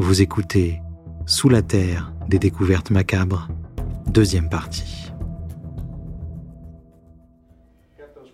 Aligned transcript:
Vous 0.00 0.22
écoutez 0.22 0.80
Sous 1.26 1.48
la 1.48 1.60
Terre 1.60 2.12
des 2.28 2.38
découvertes 2.38 2.92
macabres, 2.92 3.48
deuxième 4.06 4.48
partie. 4.48 5.10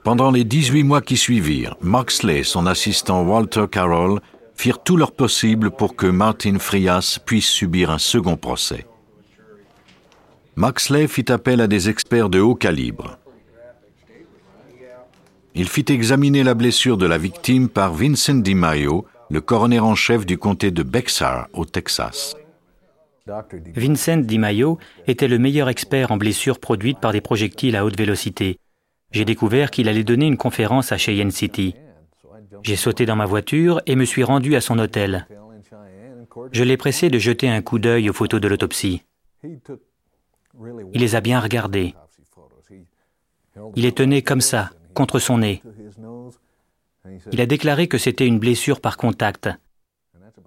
Pendant 0.04 0.30
les 0.30 0.44
18 0.44 0.82
mois 0.82 1.00
qui 1.00 1.16
suivirent, 1.16 1.74
Moxley 1.80 2.40
et 2.40 2.44
son 2.44 2.66
assistant 2.66 3.22
Walter 3.22 3.64
Carroll 3.72 4.20
firent 4.54 4.82
tout 4.82 4.98
leur 4.98 5.12
possible 5.12 5.70
pour 5.70 5.96
que 5.96 6.06
Martin 6.06 6.58
Frias 6.58 7.18
puisse 7.24 7.48
subir 7.48 7.90
un 7.90 7.98
second 7.98 8.36
procès. 8.36 8.86
Moxley 10.56 11.08
fit 11.08 11.32
appel 11.32 11.62
à 11.62 11.66
des 11.66 11.88
experts 11.88 12.28
de 12.28 12.40
haut 12.40 12.56
calibre. 12.56 13.16
Il 15.54 15.70
fit 15.70 15.86
examiner 15.88 16.42
la 16.42 16.52
blessure 16.52 16.98
de 16.98 17.06
la 17.06 17.16
victime 17.16 17.70
par 17.70 17.94
Vincent 17.94 18.34
DiMaio, 18.34 19.06
le 19.34 19.40
coroner 19.40 19.80
en 19.80 19.96
chef 19.96 20.24
du 20.24 20.38
comté 20.38 20.70
de 20.70 20.84
Bexar, 20.84 21.48
au 21.54 21.64
Texas. 21.64 22.36
Vincent 23.74 24.18
DiMaio 24.18 24.78
était 25.08 25.26
le 25.26 25.40
meilleur 25.40 25.68
expert 25.68 26.12
en 26.12 26.16
blessures 26.16 26.60
produites 26.60 27.00
par 27.00 27.10
des 27.10 27.20
projectiles 27.20 27.74
à 27.74 27.84
haute 27.84 27.98
vélocité. 27.98 28.60
J'ai 29.10 29.24
découvert 29.24 29.72
qu'il 29.72 29.88
allait 29.88 30.04
donner 30.04 30.26
une 30.26 30.36
conférence 30.36 30.92
à 30.92 30.98
Cheyenne 30.98 31.32
City. 31.32 31.74
J'ai 32.62 32.76
sauté 32.76 33.06
dans 33.06 33.16
ma 33.16 33.26
voiture 33.26 33.82
et 33.86 33.96
me 33.96 34.04
suis 34.04 34.22
rendu 34.22 34.54
à 34.54 34.60
son 34.60 34.78
hôtel. 34.78 35.26
Je 36.52 36.62
l'ai 36.62 36.76
pressé 36.76 37.08
de 37.08 37.18
jeter 37.18 37.48
un 37.48 37.60
coup 37.60 37.80
d'œil 37.80 38.08
aux 38.08 38.12
photos 38.12 38.40
de 38.40 38.46
l'autopsie. 38.46 39.02
Il 39.42 41.00
les 41.00 41.16
a 41.16 41.20
bien 41.20 41.40
regardées. 41.40 41.96
Il 43.74 43.82
les 43.82 43.92
tenait 43.92 44.22
comme 44.22 44.40
ça, 44.40 44.70
contre 44.94 45.18
son 45.18 45.38
nez. 45.38 45.60
Il 47.32 47.40
a 47.40 47.46
déclaré 47.46 47.86
que 47.86 47.98
c'était 47.98 48.26
une 48.26 48.38
blessure 48.38 48.80
par 48.80 48.96
contact. 48.96 49.48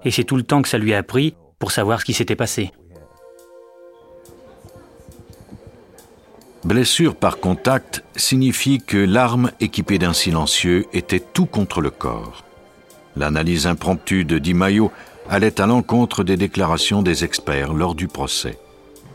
Et 0.03 0.11
c'est 0.11 0.23
tout 0.23 0.35
le 0.35 0.43
temps 0.43 0.61
que 0.61 0.69
ça 0.69 0.77
lui 0.77 0.93
a 0.93 1.03
pris 1.03 1.35
pour 1.59 1.71
savoir 1.71 2.01
ce 2.01 2.05
qui 2.05 2.13
s'était 2.13 2.35
passé. 2.35 2.71
Blessure 6.63 7.15
par 7.15 7.39
contact 7.39 8.03
signifie 8.15 8.79
que 8.79 8.97
l'arme 8.97 9.51
équipée 9.59 9.99
d'un 9.99 10.13
silencieux 10.13 10.85
était 10.91 11.21
tout 11.21 11.45
contre 11.45 11.79
le 11.79 11.91
corps. 11.91 12.43
L'analyse 13.15 13.67
impromptue 13.67 14.25
de 14.25 14.37
Di 14.37 14.53
Maio 14.53 14.91
allait 15.29 15.61
à 15.61 15.65
l'encontre 15.65 16.23
des 16.23 16.35
déclarations 16.35 17.01
des 17.01 17.23
experts 17.23 17.73
lors 17.73 17.95
du 17.95 18.07
procès. 18.07 18.59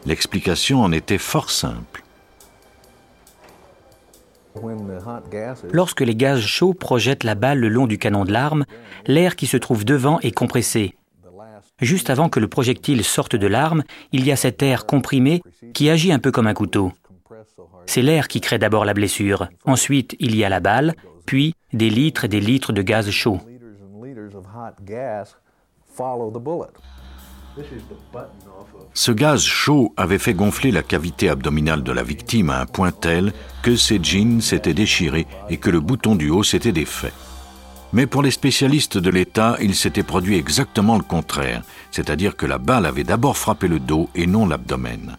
L'explication 0.07 0.83
en 0.83 0.93
était 0.93 1.19
fort 1.19 1.51
simple. 1.51 1.92
Lorsque 5.73 6.01
les 6.01 6.15
gaz 6.15 6.41
chauds 6.41 6.75
projettent 6.75 7.25
la 7.25 7.35
balle 7.35 7.59
le 7.59 7.69
long 7.69 7.87
du 7.87 7.99
canon 7.99 8.25
de 8.25 8.33
l'arme, 8.33 8.65
l'air 9.07 9.37
qui 9.37 9.47
se 9.47 9.57
trouve 9.57 9.85
devant 9.85 10.21
est 10.21 10.33
compressé. 10.33 10.95
Juste 11.81 12.11
avant 12.11 12.29
que 12.29 12.41
le 12.41 12.49
projectile 12.49 13.03
sorte 13.03 13.35
de 13.35 13.47
l'arme, 13.47 13.83
il 14.13 14.25
y 14.25 14.33
a 14.33 14.37
cet 14.37 14.63
air 14.63 14.87
comprimé 14.87 15.43
qui 15.75 15.91
agit 15.91 16.13
un 16.13 16.19
peu 16.19 16.31
comme 16.31 16.47
un 16.47 16.55
couteau. 16.55 16.93
C'est 17.87 18.03
l'air 18.03 18.29
qui 18.29 18.41
crée 18.41 18.59
d'abord 18.59 18.85
la 18.85 18.95
blessure. 18.95 19.49
Ensuite, 19.65 20.15
il 20.21 20.37
y 20.37 20.45
a 20.45 20.49
la 20.49 20.61
balle, 20.61 20.95
puis 21.27 21.55
des 21.73 21.91
litres 21.91 22.25
et 22.25 22.29
des 22.29 22.41
litres 22.41 22.73
de 22.73 22.83
gaz 22.83 23.11
chaud. 23.11 23.41
Ce 28.95 29.13
gaz 29.13 29.43
chaud 29.43 29.93
avait 29.97 30.19
fait 30.19 30.35
gonfler 30.35 30.71
la 30.71 30.83
cavité 30.83 31.29
abdominale 31.29 31.83
de 31.83 31.93
la 31.93 32.03
victime 32.03 32.51
à 32.51 32.61
un 32.61 32.67
point 32.67 32.93
tel 32.93 33.33
que 33.63 33.77
ses 33.77 34.03
jeans 34.03 34.41
s'étaient 34.41 34.75
déchirés 34.75 35.27
et 35.49 35.57
que 35.57 35.71
le 35.71 35.81
bouton 35.81 36.15
du 36.15 36.31
haut 36.31 36.43
s'était 36.43 36.73
défait. 36.73 37.13
Mais 37.93 38.07
pour 38.07 38.23
les 38.23 38.31
spécialistes 38.31 38.97
de 38.97 39.11
l'État, 39.11 39.57
il 39.61 39.75
s'était 39.75 40.03
produit 40.03 40.37
exactement 40.37 40.97
le 40.97 41.03
contraire, 41.03 41.63
c'est-à-dire 41.91 42.37
que 42.37 42.47
la 42.47 42.59
balle 42.59 42.87
avait 42.87 43.05
d'abord 43.05 43.37
frappé 43.37 43.69
le 43.69 43.81
dos 43.81 44.09
et 44.15 44.27
non 44.27 44.47
l'abdomen. 44.47 45.17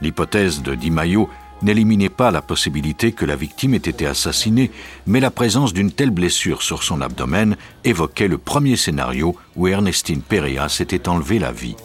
L'hypothèse 0.00 0.62
de 0.62 0.74
Di 0.74 0.90
Maio 0.90 1.28
n'éliminait 1.62 2.08
pas 2.08 2.30
la 2.30 2.42
possibilité 2.42 3.12
que 3.12 3.24
la 3.24 3.36
victime 3.36 3.74
ait 3.74 3.78
été 3.78 4.06
assassinée, 4.06 4.70
mais 5.06 5.20
la 5.20 5.30
présence 5.30 5.72
d'une 5.72 5.92
telle 5.92 6.10
blessure 6.10 6.62
sur 6.62 6.82
son 6.82 7.00
abdomen 7.00 7.56
évoquait 7.84 8.28
le 8.28 8.38
premier 8.38 8.76
scénario 8.76 9.36
où 9.56 9.68
Ernestine 9.68 10.22
Perea 10.22 10.68
s'était 10.68 11.08
enlevé 11.08 11.38
la 11.38 11.52
vie. 11.52 11.76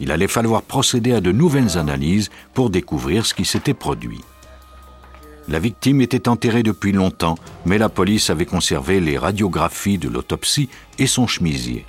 Il 0.00 0.10
allait 0.10 0.28
falloir 0.28 0.62
procéder 0.62 1.12
à 1.12 1.20
de 1.20 1.32
nouvelles 1.32 1.78
analyses 1.78 2.30
pour 2.54 2.70
découvrir 2.70 3.24
ce 3.24 3.34
qui 3.34 3.44
s'était 3.44 3.74
produit. 3.74 4.20
La 5.48 5.58
victime 5.60 6.00
était 6.00 6.28
enterrée 6.28 6.64
depuis 6.64 6.92
longtemps, 6.92 7.36
mais 7.64 7.78
la 7.78 7.88
police 7.88 8.30
avait 8.30 8.46
conservé 8.46 8.98
les 9.00 9.16
radiographies 9.16 9.98
de 9.98 10.08
l'autopsie 10.08 10.68
et 10.98 11.06
son 11.06 11.26
chemisier. 11.26 11.86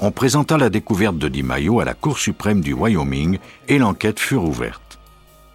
On 0.00 0.12
présenta 0.12 0.56
la 0.56 0.70
découverte 0.70 1.18
de 1.18 1.28
Di 1.28 1.42
Maio 1.42 1.80
à 1.80 1.84
la 1.84 1.92
Cour 1.92 2.18
suprême 2.18 2.60
du 2.60 2.72
Wyoming 2.72 3.38
et 3.66 3.78
l'enquête 3.78 4.18
fut 4.18 4.36
ouverte. 4.36 4.87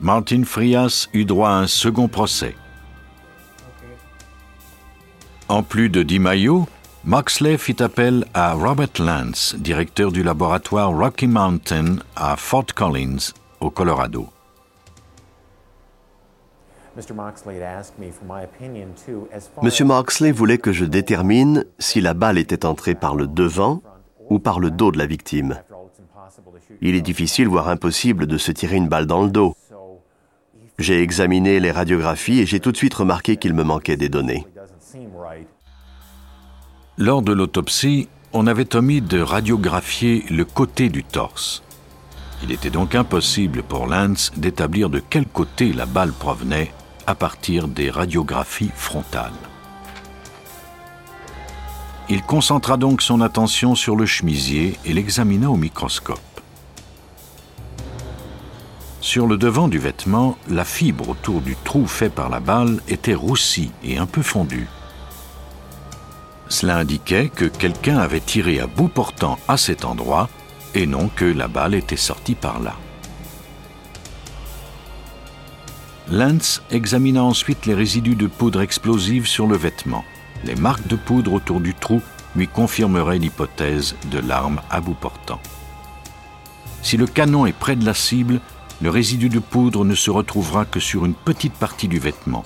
Martin 0.03 0.43
Frias 0.43 1.07
eut 1.13 1.23
droit 1.23 1.47
à 1.47 1.53
un 1.53 1.67
second 1.67 2.09
procès. 2.09 2.55
En 5.47 5.63
plus 5.63 5.89
de 5.89 6.03
Di 6.03 6.19
Maio, 6.19 6.67
Moxley 7.05 7.57
fit 7.57 7.81
appel 7.81 8.25
à 8.33 8.51
Robert 8.51 8.99
Lance, 8.99 9.55
directeur 9.57 10.11
du 10.11 10.21
laboratoire 10.21 10.91
Rocky 10.91 11.27
Mountain 11.27 11.99
à 12.17 12.35
Fort 12.35 12.65
Collins, 12.75 13.31
au 13.61 13.69
Colorado. 13.69 14.27
M. 19.61 19.71
Moxley 19.85 20.31
voulait 20.33 20.57
que 20.57 20.73
je 20.73 20.83
détermine 20.83 21.63
si 21.79 22.01
la 22.01 22.13
balle 22.13 22.37
était 22.37 22.65
entrée 22.65 22.95
par 22.95 23.15
le 23.15 23.25
devant 23.25 23.81
ou 24.29 24.39
par 24.39 24.59
le 24.59 24.69
dos 24.69 24.91
de 24.91 24.97
la 24.97 25.05
victime. 25.05 25.61
Il 26.81 26.95
est 26.95 27.01
difficile, 27.01 27.47
voire 27.47 27.69
impossible, 27.69 28.27
de 28.27 28.37
se 28.37 28.51
tirer 28.51 28.75
une 28.75 28.89
balle 28.89 29.05
dans 29.05 29.23
le 29.23 29.29
dos. 29.29 29.55
J'ai 30.79 31.01
examiné 31.01 31.59
les 31.59 31.71
radiographies 31.71 32.39
et 32.39 32.45
j'ai 32.45 32.59
tout 32.59 32.71
de 32.71 32.77
suite 32.77 32.93
remarqué 32.93 33.37
qu'il 33.37 33.53
me 33.53 33.63
manquait 33.63 33.97
des 33.97 34.09
données. 34.09 34.45
Lors 36.97 37.21
de 37.21 37.33
l'autopsie, 37.33 38.07
on 38.33 38.47
avait 38.47 38.75
omis 38.75 39.01
de 39.01 39.19
radiographier 39.19 40.25
le 40.29 40.45
côté 40.45 40.89
du 40.89 41.03
torse. 41.03 41.63
Il 42.43 42.51
était 42.51 42.69
donc 42.69 42.95
impossible 42.95 43.63
pour 43.63 43.87
Lance 43.87 44.31
d'établir 44.35 44.89
de 44.89 45.01
quel 45.07 45.25
côté 45.25 45.71
la 45.71 45.85
balle 45.85 46.11
provenait 46.11 46.73
à 47.07 47.15
partir 47.15 47.67
des 47.67 47.89
radiographies 47.89 48.71
frontales. 48.75 49.31
Il 52.09 52.21
concentra 52.21 52.77
donc 52.77 53.01
son 53.01 53.21
attention 53.21 53.75
sur 53.75 53.95
le 53.95 54.05
chemisier 54.05 54.77
et 54.85 54.93
l'examina 54.93 55.49
au 55.49 55.55
microscope. 55.55 56.32
Sur 59.03 59.27
le 59.27 59.35
devant 59.35 59.67
du 59.67 59.79
vêtement, 59.79 60.37
la 60.47 60.63
fibre 60.63 61.09
autour 61.09 61.41
du 61.41 61.57
trou 61.57 61.87
fait 61.87 62.09
par 62.09 62.29
la 62.29 62.39
balle 62.39 62.79
était 62.87 63.13
roussie 63.13 63.73
et 63.83 63.97
un 63.97 64.05
peu 64.05 64.21
fondue. 64.21 64.69
Cela 66.47 66.77
indiquait 66.77 67.27
que 67.27 67.43
quelqu'un 67.43 67.97
avait 67.97 68.21
tiré 68.21 68.61
à 68.61 68.65
bout 68.65 68.87
portant 68.87 69.37
à 69.49 69.57
cet 69.57 69.83
endroit 69.83 70.29
et 70.73 70.85
non 70.87 71.09
que 71.13 71.25
la 71.25 71.49
balle 71.49 71.73
était 71.75 71.97
sortie 71.97 72.33
par 72.33 72.61
là. 72.61 72.75
Lance 76.09 76.61
examina 76.71 77.21
ensuite 77.25 77.65
les 77.65 77.73
résidus 77.73 78.15
de 78.15 78.27
poudre 78.27 78.61
explosive 78.61 79.27
sur 79.27 79.47
le 79.47 79.57
vêtement. 79.57 80.05
Les 80.45 80.55
marques 80.55 80.87
de 80.87 80.95
poudre 80.95 81.33
autour 81.33 81.59
du 81.59 81.73
trou 81.73 82.01
lui 82.37 82.47
confirmeraient 82.47 83.19
l'hypothèse 83.19 83.97
de 84.09 84.19
l'arme 84.19 84.61
à 84.69 84.79
bout 84.79 84.95
portant. 84.95 85.41
Si 86.81 86.95
le 86.95 87.05
canon 87.05 87.45
est 87.45 87.51
près 87.51 87.75
de 87.75 87.85
la 87.85 87.93
cible, 87.93 88.39
le 88.83 88.89
résidu 88.89 89.29
de 89.29 89.39
poudre 89.39 89.85
ne 89.85 89.95
se 89.95 90.11
retrouvera 90.11 90.65
que 90.65 90.81
sur 90.81 91.05
une 91.05 91.13
petite 91.13 91.53
partie 91.53 91.87
du 91.87 91.99
vêtement. 91.99 92.43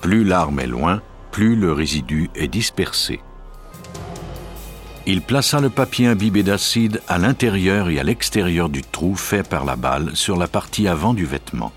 Plus 0.00 0.22
l'arme 0.22 0.60
est 0.60 0.68
loin, 0.68 1.02
plus 1.32 1.56
le 1.56 1.72
résidu 1.72 2.30
est 2.36 2.46
dispersé. 2.46 3.20
Il 5.06 5.22
plaça 5.22 5.60
le 5.60 5.68
papier 5.68 6.06
imbibé 6.06 6.44
d'acide 6.44 7.02
à 7.08 7.18
l'intérieur 7.18 7.88
et 7.88 7.98
à 7.98 8.04
l'extérieur 8.04 8.68
du 8.68 8.82
trou 8.82 9.16
fait 9.16 9.42
par 9.42 9.64
la 9.64 9.74
balle 9.74 10.14
sur 10.14 10.36
la 10.36 10.46
partie 10.46 10.86
avant 10.86 11.14
du 11.14 11.26
vêtement. 11.26 11.72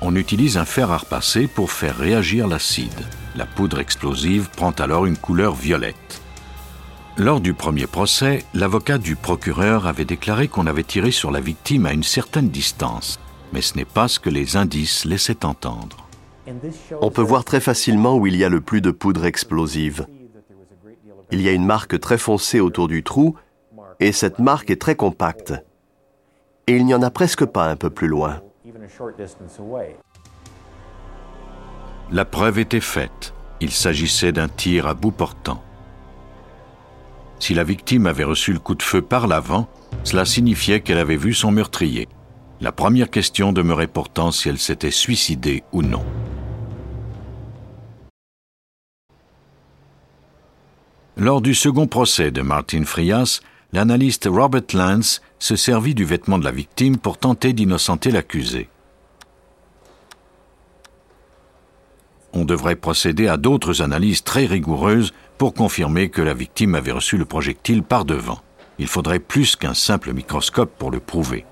On 0.00 0.16
utilise 0.16 0.56
un 0.56 0.64
fer 0.64 0.90
à 0.90 0.96
repasser 0.96 1.46
pour 1.46 1.72
faire 1.72 1.98
réagir 1.98 2.48
l'acide. 2.48 3.06
La 3.36 3.44
poudre 3.44 3.80
explosive 3.80 4.48
prend 4.56 4.70
alors 4.70 5.04
une 5.04 5.18
couleur 5.18 5.54
violette. 5.54 6.19
Lors 7.20 7.42
du 7.42 7.52
premier 7.52 7.86
procès, 7.86 8.46
l'avocat 8.54 8.96
du 8.96 9.14
procureur 9.14 9.86
avait 9.86 10.06
déclaré 10.06 10.48
qu'on 10.48 10.66
avait 10.66 10.82
tiré 10.82 11.10
sur 11.10 11.30
la 11.30 11.40
victime 11.40 11.84
à 11.84 11.92
une 11.92 12.02
certaine 12.02 12.48
distance, 12.48 13.20
mais 13.52 13.60
ce 13.60 13.76
n'est 13.76 13.84
pas 13.84 14.08
ce 14.08 14.18
que 14.18 14.30
les 14.30 14.56
indices 14.56 15.04
laissaient 15.04 15.44
entendre. 15.44 16.08
On 17.02 17.10
peut 17.10 17.20
voir 17.20 17.44
très 17.44 17.60
facilement 17.60 18.16
où 18.16 18.26
il 18.26 18.36
y 18.36 18.42
a 18.42 18.48
le 18.48 18.62
plus 18.62 18.80
de 18.80 18.90
poudre 18.90 19.26
explosive. 19.26 20.06
Il 21.30 21.42
y 21.42 21.48
a 21.50 21.52
une 21.52 21.66
marque 21.66 22.00
très 22.00 22.16
foncée 22.16 22.58
autour 22.58 22.88
du 22.88 23.02
trou, 23.02 23.36
et 24.00 24.12
cette 24.12 24.38
marque 24.38 24.70
est 24.70 24.80
très 24.80 24.96
compacte. 24.96 25.52
Et 26.68 26.76
il 26.76 26.86
n'y 26.86 26.94
en 26.94 27.02
a 27.02 27.10
presque 27.10 27.44
pas 27.44 27.66
un 27.66 27.76
peu 27.76 27.90
plus 27.90 28.08
loin. 28.08 28.40
La 32.10 32.24
preuve 32.24 32.58
était 32.58 32.80
faite. 32.80 33.34
Il 33.60 33.72
s'agissait 33.72 34.32
d'un 34.32 34.48
tir 34.48 34.86
à 34.86 34.94
bout 34.94 35.10
portant. 35.10 35.62
Si 37.40 37.54
la 37.54 37.64
victime 37.64 38.06
avait 38.06 38.24
reçu 38.24 38.52
le 38.52 38.58
coup 38.58 38.74
de 38.74 38.82
feu 38.82 39.00
par 39.00 39.26
l'avant, 39.26 39.66
cela 40.04 40.26
signifiait 40.26 40.80
qu'elle 40.80 40.98
avait 40.98 41.16
vu 41.16 41.32
son 41.32 41.50
meurtrier. 41.50 42.06
La 42.60 42.70
première 42.70 43.10
question 43.10 43.52
demeurait 43.52 43.86
pourtant 43.86 44.30
si 44.30 44.50
elle 44.50 44.58
s'était 44.58 44.90
suicidée 44.90 45.64
ou 45.72 45.82
non. 45.82 46.04
Lors 51.16 51.40
du 51.40 51.54
second 51.54 51.86
procès 51.86 52.30
de 52.30 52.42
Martin 52.42 52.84
Frias, 52.84 53.40
l'analyste 53.72 54.28
Robert 54.30 54.62
Lance 54.74 55.22
se 55.38 55.56
servit 55.56 55.94
du 55.94 56.04
vêtement 56.04 56.38
de 56.38 56.44
la 56.44 56.50
victime 56.50 56.98
pour 56.98 57.16
tenter 57.16 57.54
d'innocenter 57.54 58.10
l'accusé. 58.10 58.68
On 62.32 62.44
devrait 62.44 62.76
procéder 62.76 63.28
à 63.28 63.38
d'autres 63.38 63.82
analyses 63.82 64.22
très 64.22 64.46
rigoureuses 64.46 65.12
pour 65.40 65.54
confirmer 65.54 66.10
que 66.10 66.20
la 66.20 66.34
victime 66.34 66.74
avait 66.74 66.92
reçu 66.92 67.16
le 67.16 67.24
projectile 67.24 67.82
par 67.82 68.04
devant. 68.04 68.40
Il 68.78 68.86
faudrait 68.86 69.18
plus 69.18 69.56
qu'un 69.56 69.72
simple 69.72 70.12
microscope 70.12 70.70
pour 70.78 70.90
le 70.90 71.00
prouver. 71.00 71.46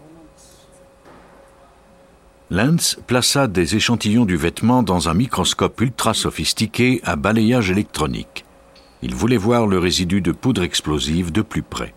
Lance 2.50 2.98
plaça 3.06 3.46
des 3.46 3.76
échantillons 3.76 4.26
du 4.26 4.36
vêtement 4.36 4.82
dans 4.82 5.08
un 5.08 5.14
microscope 5.14 5.80
ultra 5.80 6.12
sophistiqué 6.12 7.00
à 7.02 7.16
balayage 7.16 7.70
électronique. 7.70 8.44
Il 9.00 9.14
voulait 9.14 9.38
voir 9.38 9.66
le 9.66 9.78
résidu 9.78 10.20
de 10.20 10.32
poudre 10.32 10.64
explosive 10.64 11.32
de 11.32 11.40
plus 11.40 11.62
près. 11.62 11.94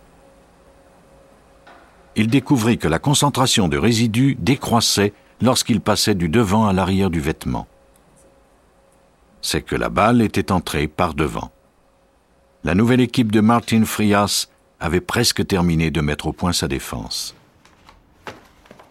Il 2.16 2.28
découvrit 2.28 2.78
que 2.78 2.88
la 2.88 3.00
concentration 3.00 3.68
de 3.68 3.78
résidus 3.78 4.38
décroissait 4.40 5.12
lorsqu'il 5.42 5.82
passait 5.82 6.16
du 6.16 6.30
devant 6.30 6.68
à 6.68 6.72
l'arrière 6.72 7.10
du 7.10 7.20
vêtement. 7.20 7.68
C'est 9.42 9.62
que 9.62 9.76
la 9.76 9.90
balle 9.90 10.22
était 10.22 10.54
entrée 10.54 10.88
par 10.88 11.16
devant. 11.16 11.52
La 12.64 12.76
nouvelle 12.76 13.02
équipe 13.02 13.32
de 13.32 13.42
Martin 13.42 13.86
Frias 13.86 14.48
avait 14.80 15.02
presque 15.02 15.46
terminé 15.48 15.90
de 15.90 16.00
mettre 16.00 16.28
au 16.28 16.34
point 16.34 16.54
sa 16.54 16.68
défense. 16.68 17.36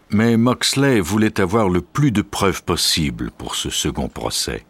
Mais 0.09 0.35
Moxley 0.35 0.99
voulait 0.99 1.39
avoir 1.39 1.69
le 1.69 1.79
plus 1.79 2.11
de 2.11 2.21
preuves 2.21 2.63
possible 2.63 3.31
pour 3.31 3.55
ce 3.55 3.69
second 3.69 4.09
procès. 4.09 4.65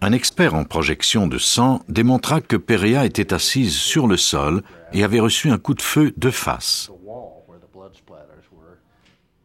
Un 0.00 0.12
expert 0.12 0.54
en 0.54 0.64
projection 0.64 1.28
de 1.28 1.38
sang 1.38 1.80
démontra 1.88 2.40
que 2.40 2.56
Perea 2.56 3.04
était 3.04 3.32
assise 3.32 3.74
sur 3.76 4.08
le 4.08 4.16
sol 4.16 4.62
et 4.92 5.04
avait 5.04 5.20
reçu 5.20 5.50
un 5.50 5.58
coup 5.58 5.74
de 5.74 5.82
feu 5.82 6.12
de 6.16 6.30
face. 6.30 6.90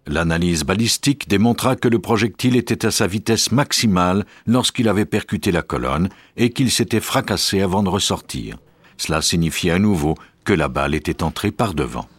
L'analyse 0.10 0.64
balistique 0.64 1.30
démontra 1.30 1.76
que 1.76 1.88
le 1.88 2.00
projectile 2.00 2.56
était 2.56 2.84
à 2.84 2.90
sa 2.90 3.06
vitesse 3.06 3.52
maximale 3.52 4.26
lorsqu'il 4.48 4.90
avait 4.90 5.06
percuté 5.06 5.52
la 5.52 5.62
colonne 5.62 6.10
et 6.36 6.50
qu'il 6.50 6.72
s'était 6.72 7.00
fracassé 7.00 7.62
avant 7.62 7.84
de 7.84 7.90
ressortir. 7.90 8.58
Cela 8.98 9.22
signifiait 9.22 9.70
à 9.70 9.78
nouveau 9.78 10.16
que 10.46 10.54
la 10.54 10.68
balle 10.68 10.96
était 10.96 11.22
entrée 11.22 11.52
par 11.52 11.76
devant. 11.76 12.10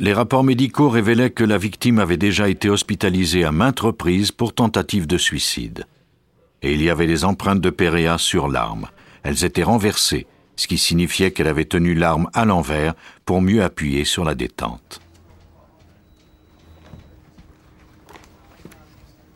Les 0.00 0.14
rapports 0.14 0.42
médicaux 0.42 0.88
révélaient 0.88 1.28
que 1.28 1.44
la 1.44 1.58
victime 1.58 1.98
avait 1.98 2.16
déjà 2.16 2.48
été 2.48 2.70
hospitalisée 2.70 3.44
à 3.44 3.52
maintes 3.52 3.80
reprises 3.80 4.32
pour 4.32 4.54
tentative 4.54 5.06
de 5.06 5.18
suicide. 5.18 5.84
Et 6.62 6.72
il 6.72 6.82
y 6.82 6.88
avait 6.88 7.06
des 7.06 7.26
empreintes 7.26 7.60
de 7.60 7.68
Péréa 7.68 8.16
sur 8.16 8.48
l'arme. 8.48 8.88
Elles 9.22 9.44
étaient 9.44 9.64
renversées, 9.64 10.26
ce 10.56 10.66
qui 10.66 10.78
signifiait 10.78 11.30
qu'elle 11.30 11.48
avait 11.48 11.64
tenu 11.64 11.94
l'arme 11.94 12.28
à 12.32 12.44
l'envers 12.44 12.94
pour 13.24 13.40
mieux 13.40 13.62
appuyer 13.62 14.04
sur 14.04 14.24
la 14.24 14.34
détente. 14.34 15.00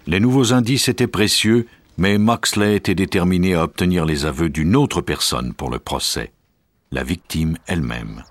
Les 0.07 0.21
nouveaux 0.21 0.55
indices 0.55 0.89
étaient 0.89 1.07
précieux, 1.07 1.67
mais 1.99 2.17
Moxley 2.17 2.77
était 2.77 2.95
déterminé 2.95 3.55
à 3.55 3.65
obtenir 3.65 4.07
les 4.07 4.25
aveux 4.25 4.49
d'une 4.49 4.75
autre 4.75 5.03
personne 5.03 5.53
pour 5.53 5.71
le 5.71 5.79
procès, 5.79 6.33
la 6.93 7.03
victime 7.03 7.59
elle-même. 7.67 8.23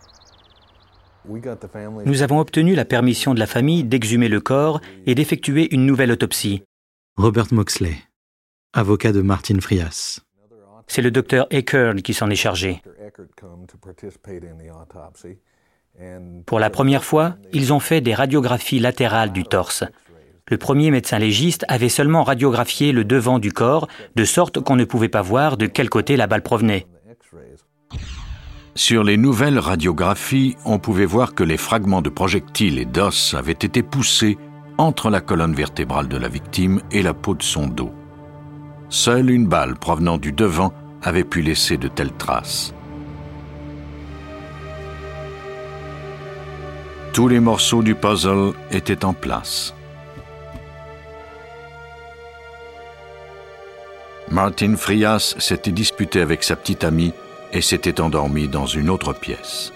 Nous 2.06 2.22
avons 2.22 2.40
obtenu 2.40 2.74
la 2.74 2.86
permission 2.86 3.34
de 3.34 3.40
la 3.40 3.48
famille 3.48 3.84
d'exhumer 3.84 4.30
le 4.30 4.40
corps 4.40 4.82
et 5.06 5.14
d'effectuer 5.14 5.74
une 5.74 5.86
nouvelle 5.86 6.12
autopsie. 6.12 6.64
Robert 7.18 7.48
Moxley, 7.52 7.98
avocat 8.74 9.12
de 9.12 9.22
Martin 9.22 9.60
Frias. 9.60 10.22
C'est 10.88 11.02
le 11.02 11.12
docteur 11.12 11.48
Eckerd 11.52 12.02
qui 12.02 12.14
s'en 12.14 12.30
est 12.30 12.36
chargé. 12.36 12.82
Pour 16.46 16.60
la 16.60 16.70
première 16.70 17.04
fois, 17.04 17.36
ils 17.54 17.74
ont 17.74 17.80
fait 17.80 18.02
des 18.02 18.14
radiographies 18.14 18.80
latérales 18.80 19.32
du 19.32 19.44
torse. 19.44 19.84
Le 20.50 20.58
premier 20.58 20.92
médecin 20.92 21.20
légiste 21.20 21.66
avait 21.68 21.90
seulement 21.90 22.24
radiographié 22.24 22.94
le 22.94 23.04
devant 23.04 23.38
du 23.38 23.52
corps, 23.52 23.88
de 24.16 24.24
sorte 24.24 24.62
qu'on 24.62 24.78
ne 24.78 24.86
pouvait 24.86 25.10
pas 25.10 25.22
voir 25.22 25.58
de 25.58 25.66
quel 25.66 25.90
côté 25.90 26.16
la 26.16 26.28
balle 26.28 26.44
provenait. 26.44 26.88
Sur 28.76 29.04
les 29.04 29.18
nouvelles 29.18 29.60
radiographies, 29.60 30.56
on 30.64 30.80
pouvait 30.80 31.06
voir 31.06 31.34
que 31.34 31.44
les 31.44 31.58
fragments 31.58 32.04
de 32.04 32.10
projectiles 32.10 32.80
et 32.80 32.86
d'os 32.86 33.34
avaient 33.34 33.52
été 33.52 33.82
poussés 33.82 34.38
entre 34.78 35.10
la 35.10 35.20
colonne 35.20 35.56
vertébrale 35.56 36.08
de 36.08 36.18
la 36.18 36.30
victime 36.30 36.80
et 36.92 37.02
la 37.02 37.16
peau 37.16 37.34
de 37.34 37.44
son 37.44 37.68
dos. 37.68 37.92
Seule 38.90 39.32
une 39.32 39.48
balle 39.48 39.76
provenant 39.76 40.18
du 40.18 40.32
devant 40.32 40.74
avait 41.02 41.26
pu 41.26 41.42
laisser 41.42 41.78
de 41.78 41.90
telles 41.90 42.14
traces. 42.14 42.74
Tous 47.12 47.28
les 47.28 47.40
morceaux 47.40 47.84
du 47.84 47.96
puzzle 47.96 48.54
étaient 48.72 49.04
en 49.04 49.14
place. 49.14 49.74
Martin 54.30 54.76
Frias 54.76 55.36
s'était 55.38 55.72
disputé 55.72 56.22
avec 56.22 56.44
sa 56.44 56.56
petite 56.56 56.84
amie 56.84 57.14
et 57.54 57.62
s'était 57.62 58.00
endormi 58.00 58.48
dans 58.48 58.68
une 58.68 58.90
autre 58.90 59.14
pièce. 59.14 59.74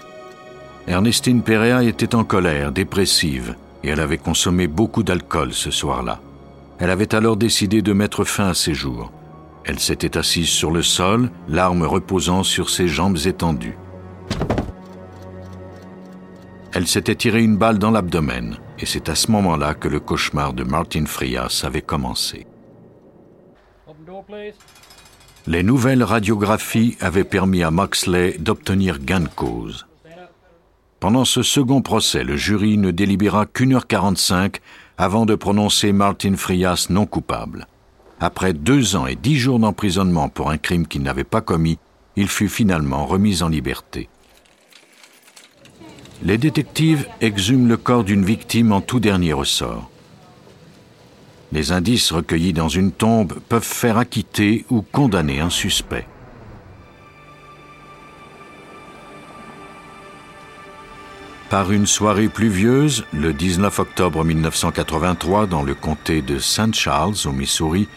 Ernestine 0.86 1.42
Perea 1.42 1.84
était 1.84 2.14
en 2.14 2.24
colère, 2.24 2.72
dépressive, 2.72 3.56
et 3.82 3.88
elle 3.88 4.00
avait 4.00 4.18
consommé 4.18 4.66
beaucoup 4.66 5.02
d'alcool 5.02 5.52
ce 5.52 5.70
soir-là. 5.70 6.20
Elle 6.78 6.90
avait 6.90 7.14
alors 7.14 7.36
décidé 7.36 7.82
de 7.82 7.92
mettre 7.92 8.24
fin 8.24 8.48
à 8.48 8.54
ses 8.54 8.74
jours. 8.74 9.12
Elle 9.64 9.78
s'était 9.78 10.18
assise 10.18 10.48
sur 10.48 10.70
le 10.70 10.82
sol, 10.82 11.30
l'arme 11.48 11.84
reposant 11.84 12.42
sur 12.42 12.70
ses 12.70 12.88
jambes 12.88 13.18
étendues. 13.26 13.78
Elle 16.74 16.86
s'était 16.88 17.14
tiré 17.14 17.42
une 17.42 17.56
balle 17.56 17.78
dans 17.78 17.90
l'abdomen, 17.90 18.56
et 18.78 18.86
c'est 18.86 19.08
à 19.08 19.14
ce 19.14 19.30
moment-là 19.30 19.74
que 19.74 19.88
le 19.88 20.00
cauchemar 20.00 20.54
de 20.54 20.64
Martin 20.64 21.04
Frias 21.06 21.62
avait 21.64 21.82
commencé. 21.82 22.46
Les 25.46 25.62
nouvelles 25.62 26.02
radiographies 26.02 26.96
avaient 27.00 27.24
permis 27.24 27.62
à 27.62 27.70
Moxley 27.70 28.36
d'obtenir 28.38 29.00
gain 29.00 29.20
de 29.20 29.28
cause. 29.28 29.86
Pendant 30.98 31.24
ce 31.24 31.42
second 31.42 31.82
procès, 31.82 32.22
le 32.22 32.36
jury 32.36 32.78
ne 32.78 32.92
délibéra 32.92 33.44
qu'une 33.46 33.74
heure 33.74 33.88
quarante-cinq 33.88 34.60
avant 34.98 35.26
de 35.26 35.34
prononcer 35.34 35.92
Martin 35.92 36.36
Frias 36.36 36.86
non 36.90 37.06
coupable. 37.06 37.66
Après 38.20 38.52
deux 38.52 38.94
ans 38.94 39.06
et 39.06 39.16
dix 39.16 39.36
jours 39.36 39.58
d'emprisonnement 39.58 40.28
pour 40.28 40.50
un 40.50 40.58
crime 40.58 40.86
qu'il 40.86 41.02
n'avait 41.02 41.24
pas 41.24 41.40
commis, 41.40 41.78
il 42.16 42.28
fut 42.28 42.48
finalement 42.48 43.06
remis 43.06 43.42
en 43.42 43.48
liberté. 43.48 44.08
Les 46.22 46.38
détectives 46.38 47.08
exhument 47.20 47.66
le 47.66 47.76
corps 47.76 48.04
d'une 48.04 48.24
victime 48.24 48.72
en 48.72 48.80
tout 48.80 49.00
dernier 49.00 49.32
ressort. 49.32 49.90
Les 51.50 51.72
indices 51.72 52.12
recueillis 52.12 52.52
dans 52.52 52.68
une 52.68 52.92
tombe 52.92 53.34
peuvent 53.48 53.62
faire 53.62 53.98
acquitter 53.98 54.64
ou 54.70 54.82
condamner 54.82 55.40
un 55.40 55.50
suspect. 55.50 56.06
Par 61.52 61.70
une 61.70 61.84
soirée 61.84 62.30
pluvieuse, 62.30 63.04
le 63.12 63.34
19 63.34 63.78
octobre 63.78 64.24
1983, 64.24 65.46
dans 65.46 65.62
le 65.62 65.74
comté 65.74 66.22
de 66.22 66.38
St. 66.38 66.74
Charles, 66.74 67.12
au 67.26 67.30
Missouri, 67.30 67.88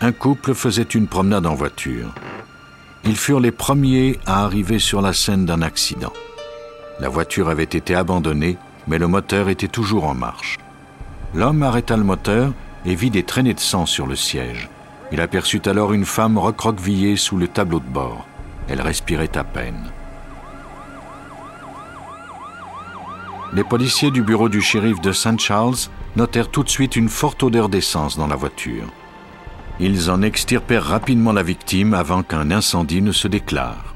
un 0.00 0.10
couple 0.10 0.54
faisait 0.54 0.82
une 0.82 1.06
promenade 1.06 1.46
en 1.46 1.54
voiture. 1.54 2.12
Ils 3.04 3.14
furent 3.14 3.38
les 3.38 3.52
premiers 3.52 4.18
à 4.26 4.42
arriver 4.42 4.80
sur 4.80 5.02
la 5.02 5.12
scène 5.12 5.46
d'un 5.46 5.62
accident. 5.62 6.12
La 6.98 7.08
voiture 7.08 7.48
avait 7.48 7.62
été 7.62 7.94
abandonnée, 7.94 8.58
mais 8.88 8.98
le 8.98 9.06
moteur 9.06 9.50
était 9.50 9.68
toujours 9.68 10.02
en 10.02 10.14
marche. 10.14 10.58
L'homme 11.32 11.62
arrêta 11.62 11.96
le 11.96 12.02
moteur 12.02 12.52
et 12.84 12.96
vit 12.96 13.10
des 13.10 13.22
traînées 13.22 13.54
de 13.54 13.60
sang 13.60 13.86
sur 13.86 14.08
le 14.08 14.16
siège. 14.16 14.68
Il 15.12 15.20
aperçut 15.20 15.62
alors 15.66 15.92
une 15.92 16.06
femme 16.06 16.38
recroquevillée 16.38 17.16
sous 17.16 17.36
le 17.36 17.46
tableau 17.46 17.78
de 17.78 17.88
bord. 17.88 18.26
Elle 18.66 18.80
respirait 18.80 19.38
à 19.38 19.44
peine. 19.44 19.92
Les 23.52 23.64
policiers 23.64 24.10
du 24.10 24.22
bureau 24.22 24.48
du 24.48 24.60
shérif 24.60 25.00
de 25.00 25.12
St. 25.12 25.38
Charles 25.38 25.76
notèrent 26.16 26.50
tout 26.50 26.64
de 26.64 26.68
suite 26.68 26.96
une 26.96 27.08
forte 27.08 27.42
odeur 27.42 27.68
d'essence 27.68 28.16
dans 28.16 28.26
la 28.26 28.36
voiture. 28.36 28.86
Ils 29.78 30.10
en 30.10 30.22
extirpèrent 30.22 30.84
rapidement 30.84 31.32
la 31.32 31.42
victime 31.42 31.94
avant 31.94 32.22
qu'un 32.22 32.50
incendie 32.50 33.02
ne 33.02 33.12
se 33.12 33.28
déclare. 33.28 33.94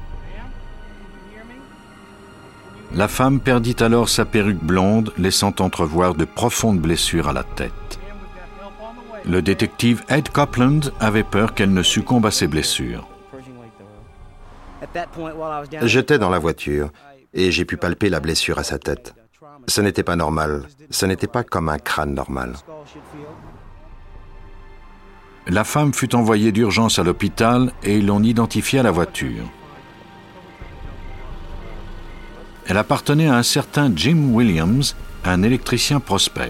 La 2.93 3.07
femme 3.07 3.39
perdit 3.39 3.75
alors 3.79 4.09
sa 4.09 4.25
perruque 4.25 4.63
blonde, 4.63 5.13
laissant 5.17 5.53
entrevoir 5.59 6.13
de 6.13 6.25
profondes 6.25 6.79
blessures 6.79 7.29
à 7.29 7.33
la 7.33 7.43
tête. 7.43 7.71
Le 9.25 9.41
détective 9.41 10.03
Ed 10.09 10.29
Copland 10.29 10.81
avait 10.99 11.23
peur 11.23 11.53
qu'elle 11.53 11.73
ne 11.73 11.83
succombe 11.83 12.25
à 12.25 12.31
ses 12.31 12.47
blessures. 12.47 13.07
J'étais 15.83 16.19
dans 16.19 16.29
la 16.29 16.39
voiture 16.39 16.91
et 17.33 17.51
j'ai 17.51 17.65
pu 17.65 17.77
palper 17.77 18.09
la 18.09 18.19
blessure 18.19 18.59
à 18.59 18.63
sa 18.63 18.77
tête. 18.77 19.13
Ce 19.67 19.81
n'était 19.81 20.03
pas 20.03 20.15
normal. 20.15 20.67
Ce 20.89 21.05
n'était 21.05 21.27
pas 21.27 21.43
comme 21.43 21.69
un 21.69 21.79
crâne 21.79 22.13
normal. 22.13 22.53
La 25.47 25.63
femme 25.63 25.93
fut 25.93 26.13
envoyée 26.15 26.51
d'urgence 26.51 26.99
à 26.99 27.03
l'hôpital 27.03 27.71
et 27.83 28.01
l'on 28.01 28.21
identifia 28.21 28.83
la 28.83 28.91
voiture. 28.91 29.43
Elle 32.67 32.77
appartenait 32.77 33.27
à 33.27 33.35
un 33.35 33.43
certain 33.43 33.91
Jim 33.95 34.29
Williams, 34.31 34.95
un 35.25 35.43
électricien 35.43 35.99
prospère. 35.99 36.49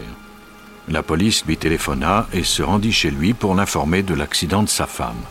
La 0.88 1.04
police 1.04 1.46
lui 1.46 1.58
téléphona 1.58 2.28
et 2.34 2.44
se 2.44 2.62
rendit 2.62 2.92
chez 2.92 3.12
lui 3.12 3.34
pour 3.34 3.56
l'informer 3.56 4.04
de 4.04 4.14
l'accident 4.14 4.64
de 4.64 4.70
sa 4.70 4.88
femme. 4.88 5.22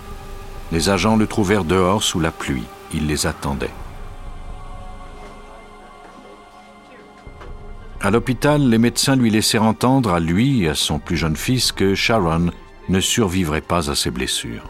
Les 0.73 0.89
agents 0.89 1.17
le 1.17 1.27
trouvèrent 1.27 1.65
dehors 1.65 2.03
sous 2.03 2.21
la 2.21 2.31
pluie. 2.31 2.65
Il 2.95 3.07
les 3.07 3.27
attendait. 3.27 3.71
À 8.03 8.11
l'hôpital, 8.11 8.67
les 8.67 8.79
médecins 8.79 9.15
lui 9.15 9.29
laissèrent 9.29 9.63
entendre 9.63 10.15
à 10.15 10.21
lui 10.21 10.63
et 10.63 10.69
à 10.69 10.75
son 10.75 10.99
plus 10.99 11.19
jeune 11.19 11.37
fils 11.37 11.71
que 11.71 11.95
Sharon 11.95 12.51
ne 12.89 13.01
survivrait 13.01 13.61
pas 13.61 13.91
à 13.91 13.95
ses 13.95 14.11
blessures. 14.11 14.65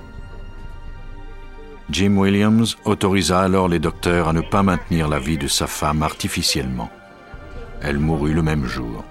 Jim 1.91 2.17
Williams 2.17 2.77
autorisa 2.85 3.41
alors 3.41 3.69
les 3.69 3.79
docteurs 3.79 4.29
à 4.29 4.33
ne 4.33 4.41
pas 4.41 4.65
maintenir 4.65 5.07
la 5.07 5.21
vie 5.21 5.39
de 5.39 5.47
sa 5.47 5.69
femme 5.69 6.03
artificiellement. 6.03 6.91
Elle 7.83 7.99
mourut 7.99 8.35
le 8.35 8.43
même 8.43 8.67
jour. 8.67 9.05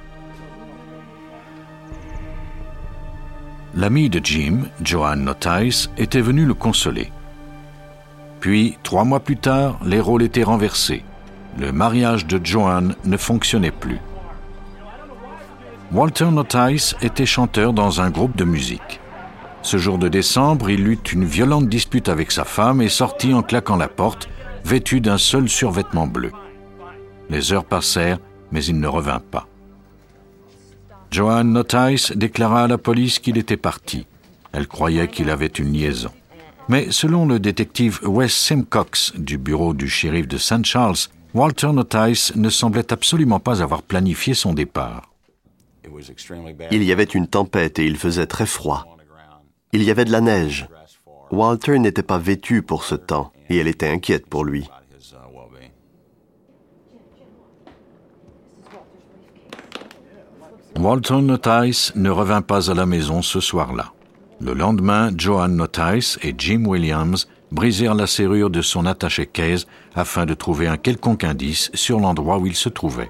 L'ami 3.74 4.10
de 4.10 4.20
Jim, 4.22 4.64
Joanne 4.84 5.24
Notice, 5.24 5.90
était 5.98 6.22
venu 6.22 6.46
le 6.46 6.54
consoler. 6.54 7.12
Puis, 8.42 8.78
trois 8.84 9.06
mois 9.06 9.22
plus 9.22 9.38
tard, 9.38 9.80
les 9.86 10.02
rôles 10.02 10.24
étaient 10.24 10.44
renversés. 10.44 11.04
Le 11.58 11.72
mariage 11.72 12.26
de 12.26 12.44
Joanne 12.44 12.96
ne 13.06 13.18
fonctionnait 13.18 13.72
plus. 13.72 14.00
Walter 15.92 16.30
Notice 16.30 16.96
était 17.02 17.26
chanteur 17.26 17.74
dans 17.74 18.00
un 18.00 18.12
groupe 18.12 18.38
de 18.38 18.44
musique. 18.44 19.00
Ce 19.64 19.78
jour 19.78 19.98
de 19.98 20.08
décembre, 20.08 20.70
il 20.70 20.88
eut 20.88 21.00
une 21.12 21.26
violente 21.26 21.68
dispute 21.68 22.10
avec 22.10 22.32
sa 22.32 22.44
femme 22.44 22.80
et 22.84 22.90
sortit 22.90 23.34
en 23.34 23.42
claquant 23.42 23.76
la 23.76 23.88
porte, 23.88 24.30
vêtu 24.64 25.02
d'un 25.02 25.18
seul 25.18 25.50
survêtement 25.50 26.06
bleu. 26.06 26.32
Les 27.32 27.54
heures 27.54 27.66
passèrent, 27.66 28.20
mais 28.52 28.64
il 28.64 28.80
ne 28.80 28.88
revint 28.88 29.20
pas. 29.20 29.48
Joanne 31.10 31.54
Notice 31.54 32.12
déclara 32.16 32.66
à 32.66 32.68
la 32.68 32.78
police 32.78 33.18
qu'il 33.18 33.40
était 33.40 33.58
parti. 33.58 34.06
Elle 34.52 34.68
croyait 34.68 35.08
qu'il 35.08 35.32
avait 35.32 35.48
une 35.48 35.74
liaison. 35.74 36.12
Mais 36.68 36.92
selon 36.92 37.26
le 37.26 37.40
détective 37.40 38.00
Wes 38.04 38.32
Simcox 38.32 39.14
du 39.18 39.40
bureau 39.40 39.74
du 39.74 39.90
shérif 39.90 40.28
de 40.28 40.38
St. 40.38 40.66
Charles, 40.66 41.08
Walter 41.34 41.72
Notice 41.72 42.36
ne 42.36 42.50
semblait 42.50 42.94
absolument 42.94 43.40
pas 43.40 43.64
avoir 43.64 43.82
planifié 43.82 44.36
son 44.36 44.54
départ. 44.54 45.09
Il 46.72 46.84
y 46.84 46.92
avait 46.92 47.04
une 47.04 47.28
tempête 47.28 47.80
et 47.80 47.86
il 47.86 47.98
faisait 47.98 48.28
très 48.28 48.46
froid. 48.46 48.98
Il 49.72 49.84
y 49.84 49.92
avait 49.92 50.06
de 50.06 50.12
la 50.12 50.22
neige. 50.22 50.68
Walter 51.32 51.78
n'était 51.78 52.04
pas 52.04 52.18
vêtu 52.18 52.62
pour 52.62 52.84
ce 52.84 52.96
temps 52.96 53.32
et 53.50 53.58
elle 53.58 53.68
était 53.68 53.90
inquiète 53.90 54.26
pour 54.28 54.44
lui. 54.44 54.68
Walter 60.80 61.22
Notice 61.22 61.92
ne 61.96 62.10
revint 62.10 62.42
pas 62.42 62.72
à 62.72 62.74
la 62.74 62.86
maison 62.86 63.22
ce 63.22 63.42
soir-là. 63.42 63.92
Le 64.40 64.54
lendemain, 64.54 65.12
Joan 65.18 65.54
Notice 65.54 66.18
et 66.24 66.34
Jim 66.38 66.64
Williams 66.66 67.28
brisèrent 67.52 67.96
la 67.96 68.08
serrure 68.08 68.50
de 68.50 68.62
son 68.62 68.86
attaché-caisse 68.86 69.68
afin 69.94 70.26
de 70.26 70.34
trouver 70.34 70.68
un 70.68 70.78
quelconque 70.78 71.26
indice 71.26 71.70
sur 71.74 72.00
l'endroit 72.00 72.38
où 72.38 72.48
il 72.48 72.56
se 72.56 72.70
trouvait. 72.70 73.10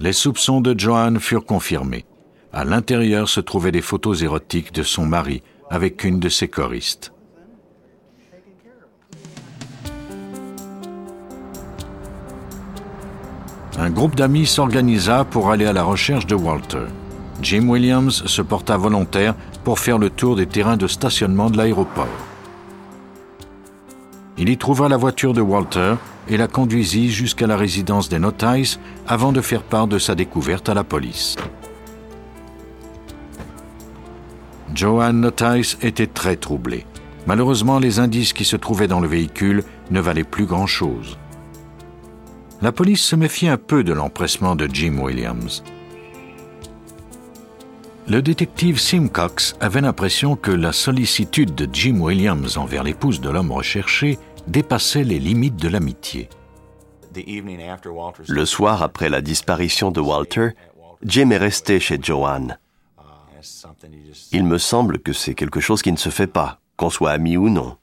Les 0.00 0.12
soupçons 0.12 0.60
de 0.60 0.78
Joan 0.78 1.18
furent 1.18 1.44
confirmés. 1.44 2.04
À 2.52 2.64
l'intérieur 2.64 3.28
se 3.28 3.40
trouvaient 3.40 3.72
des 3.72 3.82
photos 3.82 4.22
érotiques 4.22 4.72
de 4.72 4.84
son 4.84 5.04
mari 5.04 5.42
avec 5.70 6.04
une 6.04 6.20
de 6.20 6.28
ses 6.28 6.46
choristes. 6.46 7.12
Un 13.76 13.90
groupe 13.90 14.14
d'amis 14.14 14.46
s'organisa 14.46 15.24
pour 15.24 15.50
aller 15.50 15.66
à 15.66 15.72
la 15.72 15.82
recherche 15.82 16.26
de 16.26 16.34
Walter. 16.34 16.86
Jim 17.42 17.68
Williams 17.68 18.24
se 18.26 18.42
porta 18.42 18.76
volontaire 18.76 19.34
pour 19.64 19.80
faire 19.80 19.98
le 19.98 20.10
tour 20.10 20.36
des 20.36 20.46
terrains 20.46 20.76
de 20.76 20.86
stationnement 20.86 21.50
de 21.50 21.56
l'aéroport. 21.56 22.06
Il 24.36 24.48
y 24.48 24.56
trouva 24.56 24.88
la 24.88 24.96
voiture 24.96 25.32
de 25.32 25.40
Walter 25.40 25.94
et 26.28 26.36
la 26.36 26.48
conduisit 26.48 27.10
jusqu'à 27.10 27.46
la 27.46 27.56
résidence 27.56 28.08
des 28.08 28.18
Notice 28.18 28.78
avant 29.06 29.32
de 29.32 29.40
faire 29.40 29.62
part 29.62 29.86
de 29.86 29.98
sa 29.98 30.14
découverte 30.14 30.68
à 30.68 30.74
la 30.74 30.84
police. 30.84 31.36
Joanne 34.74 35.20
Notice 35.20 35.78
était 35.82 36.06
très 36.06 36.36
troublée. 36.36 36.84
Malheureusement, 37.26 37.78
les 37.78 37.98
indices 37.98 38.32
qui 38.32 38.44
se 38.44 38.56
trouvaient 38.56 38.88
dans 38.88 39.00
le 39.00 39.08
véhicule 39.08 39.64
ne 39.90 40.00
valaient 40.00 40.24
plus 40.24 40.46
grand-chose. 40.46 41.18
La 42.60 42.72
police 42.72 43.02
se 43.02 43.16
méfiait 43.16 43.48
un 43.48 43.56
peu 43.56 43.84
de 43.84 43.92
l'empressement 43.92 44.56
de 44.56 44.68
Jim 44.72 44.98
Williams. 44.98 45.62
Le 48.08 48.22
détective 48.22 48.80
Simcox 48.80 49.54
avait 49.60 49.82
l'impression 49.82 50.34
que 50.34 50.50
la 50.50 50.72
sollicitude 50.72 51.54
de 51.54 51.68
Jim 51.70 52.00
Williams 52.00 52.56
envers 52.56 52.82
l'épouse 52.82 53.20
de 53.20 53.28
l'homme 53.28 53.52
recherché 53.52 54.18
dépassait 54.48 55.04
les 55.04 55.18
limites 55.18 55.56
de 55.56 55.68
l'amitié. 55.68 56.28
Le 58.28 58.44
soir 58.44 58.82
après 58.82 59.08
la 59.08 59.20
disparition 59.20 59.90
de 59.90 60.00
Walter, 60.00 60.50
Jim 61.04 61.30
est 61.30 61.38
resté 61.38 61.80
chez 61.80 61.98
Joanne. 62.02 62.58
Il 64.32 64.44
me 64.44 64.58
semble 64.58 64.98
que 64.98 65.12
c'est 65.12 65.34
quelque 65.34 65.60
chose 65.60 65.82
qui 65.82 65.92
ne 65.92 65.96
se 65.96 66.08
fait 66.10 66.26
pas, 66.26 66.60
qu'on 66.76 66.90
soit 66.90 67.12
amis 67.12 67.36
ou 67.36 67.48
non. 67.48 67.76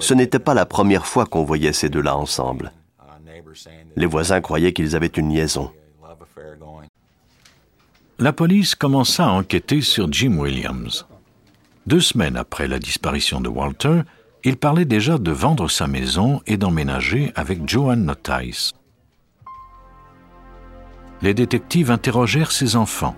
Ce 0.00 0.14
n'était 0.14 0.38
pas 0.38 0.54
la 0.54 0.66
première 0.66 1.06
fois 1.06 1.26
qu'on 1.26 1.44
voyait 1.44 1.72
ces 1.72 1.88
deux-là 1.88 2.16
ensemble. 2.16 2.72
Les 3.96 4.06
voisins 4.06 4.40
croyaient 4.40 4.72
qu'ils 4.72 4.96
avaient 4.96 5.06
une 5.06 5.32
liaison. 5.32 5.70
La 8.18 8.32
police 8.32 8.74
commença 8.74 9.26
à 9.26 9.30
enquêter 9.30 9.82
sur 9.82 10.10
Jim 10.10 10.38
Williams. 10.38 11.06
Deux 11.86 12.00
semaines 12.00 12.36
après 12.36 12.66
la 12.66 12.78
disparition 12.78 13.40
de 13.40 13.48
Walter, 13.48 14.00
il 14.46 14.56
parlait 14.56 14.84
déjà 14.84 15.18
de 15.18 15.32
vendre 15.32 15.68
sa 15.68 15.88
maison 15.88 16.40
et 16.46 16.56
d'emménager 16.56 17.32
avec 17.34 17.68
Joanne 17.68 18.04
Notice. 18.04 18.74
Les 21.20 21.34
détectives 21.34 21.90
interrogèrent 21.90 22.52
ses 22.52 22.76
enfants. 22.76 23.16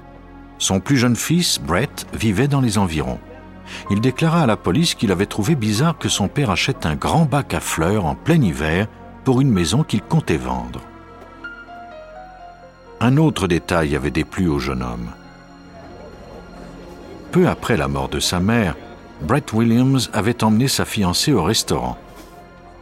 Son 0.57 0.81
plus 0.81 0.97
jeune 0.97 1.17
fils, 1.17 1.61
Brett, 1.61 2.07
vivait 2.15 2.49
dans 2.49 2.63
les 2.63 2.79
environs. 2.79 3.19
Il 3.91 4.01
déclara 4.01 4.45
à 4.45 4.47
la 4.47 4.57
police 4.57 4.95
qu'il 4.95 5.13
avait 5.13 5.27
trouvé 5.27 5.55
bizarre 5.55 5.99
que 5.99 6.09
son 6.09 6.29
père 6.29 6.49
achète 6.49 6.87
un 6.87 6.97
grand 6.97 7.27
bac 7.27 7.53
à 7.53 7.61
fleurs 7.61 8.07
en 8.07 8.15
plein 8.15 8.41
hiver 8.41 8.87
pour 9.25 9.43
une 9.43 9.53
maison 9.53 9.83
qu'il 9.83 10.01
comptait 10.01 10.39
vendre. 10.39 10.81
Un 13.01 13.19
autre 13.19 13.49
détail 13.49 13.95
avait 13.95 14.11
déplu 14.11 14.49
au 14.49 14.59
jeune 14.59 14.83
homme. 14.83 15.11
Peu 17.33 17.47
après 17.47 17.77
la 17.77 17.87
mort 17.87 18.09
de 18.09 18.19
sa 18.19 18.41
mère, 18.41 18.77
Brett 19.21 19.53
Williams 19.53 20.11
avait 20.13 20.45
emmené 20.45 20.69
sa 20.69 20.85
fiancée 20.85 21.33
au 21.33 21.43
restaurant. 21.43 21.99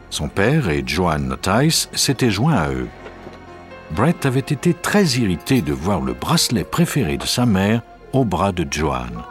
Son 0.09 0.29
père 0.29 0.69
et 0.69 0.83
Joanne 0.85 1.27
Notice 1.27 1.89
s'étaient 1.93 2.31
joints 2.31 2.55
à 2.55 2.69
eux. 2.69 2.87
Brett 3.91 4.25
avait 4.25 4.39
été 4.39 4.73
très 4.73 5.05
irrité 5.05 5.61
de 5.61 5.73
voir 5.73 6.01
le 6.01 6.13
bracelet 6.13 6.63
préféré 6.63 7.17
de 7.17 7.25
sa 7.25 7.45
mère 7.45 7.81
au 8.13 8.23
bras 8.23 8.51
de 8.51 8.65
Joanne. 8.69 9.23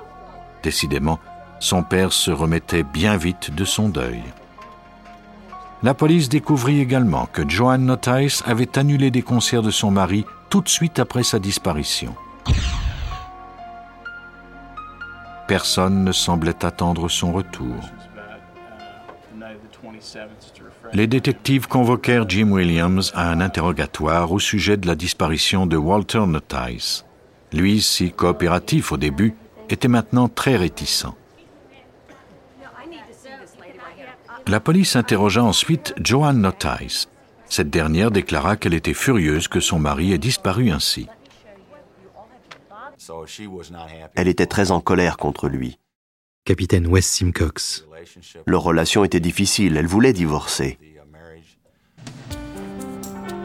Décidément, 0.62 1.18
son 1.60 1.82
père 1.82 2.12
se 2.12 2.30
remettait 2.30 2.82
bien 2.82 3.16
vite 3.16 3.54
de 3.54 3.64
son 3.64 3.88
deuil. 3.88 4.22
La 5.82 5.94
police 5.94 6.28
découvrit 6.28 6.80
également 6.80 7.28
que 7.32 7.48
Joanne 7.48 7.86
Notice 7.86 8.42
avait 8.46 8.78
annulé 8.78 9.10
des 9.10 9.22
concerts 9.22 9.62
de 9.62 9.70
son 9.70 9.90
mari 9.90 10.24
tout 10.50 10.60
de 10.60 10.68
suite 10.68 10.98
après 10.98 11.22
sa 11.22 11.38
disparition. 11.38 12.14
Personne 15.46 16.04
ne 16.04 16.12
semblait 16.12 16.64
attendre 16.64 17.08
son 17.08 17.32
retour. 17.32 17.76
Les 20.92 21.06
détectives 21.06 21.68
convoquèrent 21.68 22.28
Jim 22.28 22.50
Williams 22.50 23.12
à 23.14 23.30
un 23.30 23.40
interrogatoire 23.40 24.32
au 24.32 24.38
sujet 24.38 24.76
de 24.76 24.86
la 24.86 24.94
disparition 24.94 25.66
de 25.66 25.76
Walter 25.76 26.26
Notice. 26.26 27.04
Lui, 27.52 27.80
si 27.80 28.12
coopératif 28.12 28.92
au 28.92 28.96
début, 28.96 29.34
était 29.68 29.88
maintenant 29.88 30.28
très 30.28 30.56
réticent. 30.56 31.06
La 34.48 34.60
police 34.60 34.94
interrogea 34.94 35.42
ensuite 35.42 35.94
Joanne 36.00 36.40
Notice. 36.40 37.08
Cette 37.48 37.70
dernière 37.70 38.10
déclara 38.10 38.56
qu'elle 38.56 38.74
était 38.74 38.94
furieuse 38.94 39.48
que 39.48 39.60
son 39.60 39.78
mari 39.78 40.12
ait 40.12 40.18
disparu 40.18 40.70
ainsi. 40.70 41.08
Elle 44.14 44.28
était 44.28 44.46
très 44.46 44.70
en 44.70 44.80
colère 44.80 45.16
contre 45.16 45.48
lui. 45.48 45.78
Capitaine 46.44 46.86
Wes 46.86 47.04
Simcox. 47.04 47.84
Leur 48.46 48.62
relation 48.62 49.04
était 49.04 49.20
difficile, 49.20 49.76
elle 49.76 49.86
voulait 49.86 50.12
divorcer. 50.12 50.78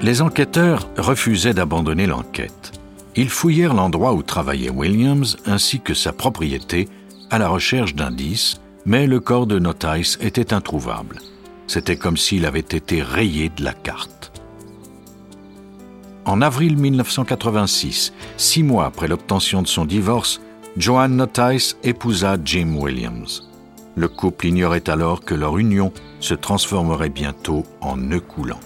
Les 0.01 0.22
enquêteurs 0.22 0.89
refusaient 0.98 1.53
d'abandonner 1.53 2.08
l'enquête. 2.08 2.72
Ils 3.15 3.30
fouillèrent 3.30 3.74
l'endroit 3.74 4.13
où 4.13 4.24
travaillait 4.24 4.70
Williams 4.70 5.38
ainsi 5.46 5.80
que 5.80 5.94
sa 5.94 6.13
propriété 6.13 6.88
à 7.30 7.38
la 7.38 7.50
recherche 7.50 7.96
d'indices, 7.96 8.62
mais 8.86 9.06
le 9.06 9.20
corps 9.20 9.48
de 9.48 9.60
Notice 9.60 10.18
était 10.22 10.53
introuvable. 10.53 11.20
C'était 11.68 11.98
comme 11.98 12.18
s'il 12.18 12.46
avait 12.46 12.60
été 12.60 13.01
rayé 13.01 13.50
de 13.50 13.63
la 13.63 13.74
carte. 13.74 14.31
En 16.25 16.42
avril 16.42 16.78
1986, 16.78 18.13
six 18.38 18.62
mois 18.62 18.86
après 18.86 19.08
l'obtention 19.08 19.63
de 19.63 19.68
son 19.68 19.86
divorce, 19.86 20.40
Joanne 20.78 21.16
Notice 21.16 21.78
épousa 21.84 22.38
Jim 22.46 22.75
Williams. 22.75 23.50
Le 23.96 24.08
couple 24.08 24.48
ignorait 24.48 24.88
alors 24.90 25.22
que 25.22 25.34
leur 25.34 25.58
union 25.58 25.92
se 26.20 26.36
transformerait 26.36 27.10
bientôt 27.10 27.63
en 27.82 27.98
nœud 27.98 28.20
coulant. 28.20 28.60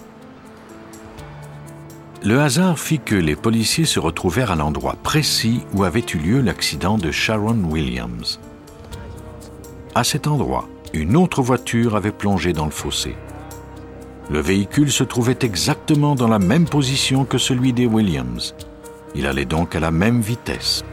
Le 2.22 2.40
hasard 2.40 2.78
fit 2.78 2.98
que 2.98 3.14
les 3.14 3.36
policiers 3.36 3.86
se 3.86 4.00
retrouvèrent 4.00 4.50
à 4.50 4.56
l'endroit 4.56 4.96
précis 5.02 5.62
où 5.72 5.84
avait 5.84 6.04
eu 6.14 6.18
lieu 6.18 6.40
l'accident 6.40 6.98
de 6.98 7.10
Sharon 7.10 7.58
Williams. 7.64 8.38
À 9.94 10.04
cet 10.04 10.26
endroit, 10.26 10.68
une 10.92 11.16
autre 11.16 11.40
voiture 11.40 11.96
avait 11.96 12.12
plongé 12.12 12.52
dans 12.52 12.66
le 12.66 12.70
fossé. 12.70 13.16
Le 14.28 14.40
véhicule 14.40 14.90
se 14.90 15.04
trouvait 15.04 15.38
exactement 15.42 16.14
dans 16.16 16.28
la 16.28 16.40
même 16.40 16.68
position 16.68 17.24
que 17.24 17.38
celui 17.38 17.72
des 17.72 17.86
Williams. 17.86 18.54
Il 19.14 19.26
allait 19.26 19.44
donc 19.44 19.76
à 19.76 19.80
la 19.80 19.90
même 19.90 20.20
vitesse. 20.20 20.84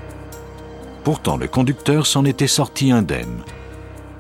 Pourtant, 1.04 1.38
le 1.38 1.48
conducteur 1.48 2.06
s'en 2.06 2.26
était 2.26 2.48
sorti 2.48 2.92
indemne. 2.92 3.42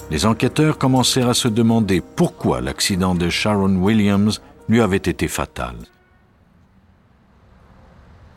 Les 0.09 0.25
enquêteurs 0.25 0.77
commencèrent 0.77 1.29
à 1.29 1.33
se 1.33 1.47
demander 1.47 2.01
pourquoi 2.15 2.59
l'accident 2.59 3.15
de 3.15 3.29
Sharon 3.29 3.75
Williams 3.75 4.41
lui 4.67 4.81
avait 4.81 4.97
été 4.97 5.27
fatal. 5.27 5.75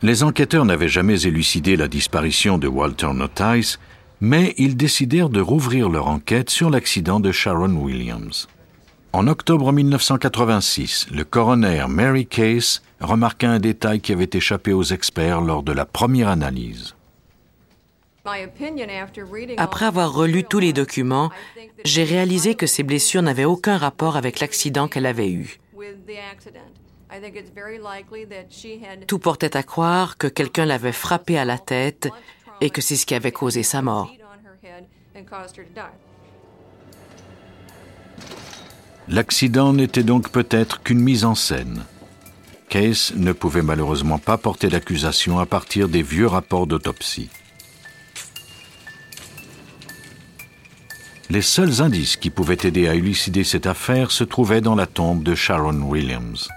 Les 0.03 0.23
enquêteurs 0.23 0.65
n'avaient 0.65 0.87
jamais 0.87 1.21
élucidé 1.23 1.75
la 1.75 1.87
disparition 1.87 2.59
de 2.59 2.67
Walter 2.67 3.13
Notice, 3.13 3.79
mais 4.21 4.53
ils 4.57 4.77
décidèrent 4.77 5.29
de 5.29 5.41
rouvrir 5.41 5.89
leur 5.89 6.07
enquête 6.07 6.49
sur 6.49 6.69
l'accident 6.69 7.19
de 7.19 7.31
Sharon 7.31 7.75
Williams. 7.75 8.47
En 9.17 9.25
octobre 9.25 9.71
1986, 9.73 11.07
le 11.11 11.23
coroner 11.23 11.85
Mary 11.89 12.27
Case 12.27 12.83
remarqua 12.99 13.49
un 13.49 13.57
détail 13.57 13.99
qui 13.99 14.11
avait 14.13 14.29
échappé 14.31 14.73
aux 14.73 14.83
experts 14.83 15.41
lors 15.41 15.63
de 15.63 15.71
la 15.71 15.85
première 15.85 16.27
analyse. 16.27 16.95
Après 19.57 19.85
avoir 19.85 20.13
relu 20.13 20.43
tous 20.43 20.59
les 20.59 20.71
documents, 20.71 21.31
j'ai 21.83 22.03
réalisé 22.03 22.53
que 22.53 22.67
ces 22.67 22.83
blessures 22.83 23.23
n'avaient 23.23 23.43
aucun 23.43 23.77
rapport 23.77 24.17
avec 24.17 24.39
l'accident 24.39 24.87
qu'elle 24.87 25.07
avait 25.07 25.31
eu. 25.31 25.59
Tout 29.07 29.17
portait 29.17 29.57
à 29.57 29.63
croire 29.63 30.19
que 30.19 30.27
quelqu'un 30.27 30.65
l'avait 30.65 30.91
frappée 30.91 31.39
à 31.39 31.45
la 31.45 31.57
tête 31.57 32.07
et 32.61 32.69
que 32.69 32.81
c'est 32.81 32.95
ce 32.95 33.07
qui 33.07 33.15
avait 33.15 33.31
causé 33.31 33.63
sa 33.63 33.81
mort. 33.81 34.13
L'accident 39.09 39.71
n'était 39.71 40.03
donc 40.03 40.29
peut-être 40.29 40.83
qu'une 40.83 40.99
mise 40.99 41.23
en 41.23 41.33
scène. 41.33 41.83
Case 42.67 43.13
ne 43.15 43.31
pouvait 43.31 43.61
malheureusement 43.61 44.17
pas 44.17 44.37
porter 44.37 44.67
d'accusation 44.67 45.39
à 45.39 45.45
partir 45.45 45.87
des 45.87 46.01
vieux 46.01 46.27
rapports 46.27 46.67
d'autopsie. 46.67 47.29
Les 51.29 51.41
seuls 51.41 51.81
indices 51.81 52.17
qui 52.17 52.29
pouvaient 52.29 52.57
aider 52.63 52.89
à 52.89 52.95
élucider 52.95 53.45
cette 53.45 53.65
affaire 53.65 54.11
se 54.11 54.25
trouvaient 54.25 54.61
dans 54.61 54.75
la 54.75 54.87
tombe 54.87 55.23
de 55.23 55.35
Sharon 55.35 55.81
Williams. 55.83 56.49